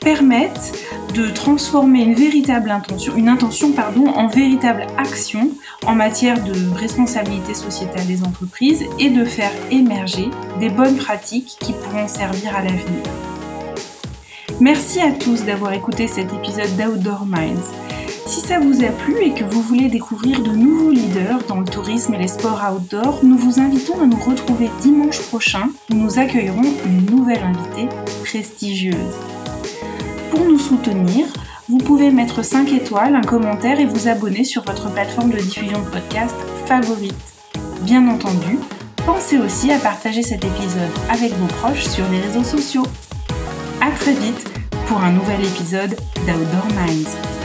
permettent 0.00 0.72
de 1.14 1.28
transformer 1.28 2.02
une 2.02 2.14
véritable 2.14 2.70
intention, 2.70 3.14
une 3.16 3.28
intention 3.28 3.72
pardon, 3.72 4.06
en 4.08 4.26
véritable 4.26 4.86
action 4.96 5.50
en 5.86 5.94
matière 5.94 6.42
de 6.42 6.54
responsabilité 6.74 7.54
sociétale 7.54 8.06
des 8.06 8.22
entreprises 8.22 8.84
et 8.98 9.10
de 9.10 9.24
faire 9.24 9.52
émerger 9.70 10.30
des 10.58 10.70
bonnes 10.70 10.96
pratiques 10.96 11.56
qui 11.60 11.72
pourront 11.72 12.08
servir 12.08 12.56
à 12.56 12.62
l'avenir. 12.62 13.02
Merci 14.60 15.00
à 15.00 15.12
tous 15.12 15.46
d'avoir 15.46 15.72
écouté 15.72 16.06
cet 16.06 16.34
épisode 16.34 16.76
d'Outdoor 16.76 17.24
Minds. 17.24 17.72
Si 18.26 18.40
ça 18.40 18.58
vous 18.58 18.84
a 18.84 18.88
plu 18.88 19.16
et 19.22 19.32
que 19.32 19.42
vous 19.42 19.62
voulez 19.62 19.88
découvrir 19.88 20.42
de 20.42 20.50
nouveaux 20.50 20.90
leaders 20.90 21.42
dans 21.48 21.60
le 21.60 21.64
tourisme 21.64 22.12
et 22.12 22.18
les 22.18 22.28
sports 22.28 22.60
outdoor, 22.70 23.20
nous 23.22 23.38
vous 23.38 23.58
invitons 23.58 23.98
à 24.02 24.06
nous 24.06 24.18
retrouver 24.18 24.68
dimanche 24.82 25.18
prochain 25.22 25.70
où 25.90 25.94
nous 25.94 26.18
accueillerons 26.18 26.74
une 26.84 27.06
nouvelle 27.06 27.42
invitée 27.42 27.88
prestigieuse. 28.22 29.16
Pour 30.30 30.44
nous 30.44 30.58
soutenir, 30.58 31.24
vous 31.70 31.78
pouvez 31.78 32.10
mettre 32.10 32.44
5 32.44 32.70
étoiles, 32.74 33.16
un 33.16 33.22
commentaire 33.22 33.80
et 33.80 33.86
vous 33.86 34.08
abonner 34.08 34.44
sur 34.44 34.62
votre 34.64 34.92
plateforme 34.92 35.30
de 35.30 35.38
diffusion 35.38 35.78
de 35.78 35.86
podcast 35.86 36.36
favorite. 36.66 37.14
Bien 37.80 38.06
entendu, 38.08 38.58
pensez 39.06 39.38
aussi 39.38 39.72
à 39.72 39.78
partager 39.78 40.22
cet 40.22 40.44
épisode 40.44 40.92
avec 41.08 41.32
vos 41.32 41.46
proches 41.46 41.86
sur 41.86 42.06
les 42.10 42.20
réseaux 42.20 42.44
sociaux. 42.44 42.84
A 43.82 43.90
très 43.92 44.12
vite 44.12 44.46
pour 44.86 44.98
un 44.98 45.12
nouvel 45.12 45.40
épisode 45.40 45.96
d'Outdoor 46.26 46.66
Minds. 46.76 47.39